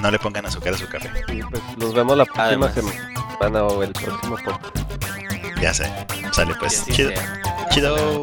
[0.00, 1.10] no le pongan azúcar a su café.
[1.50, 2.74] Pues nos vemos la próxima Además.
[2.74, 4.78] semana o el próximo podcast.
[5.60, 5.92] Ya sé.
[6.32, 6.84] Sale pues.
[6.86, 7.10] Chido.
[7.10, 7.42] sea.
[7.70, 8.22] Chido.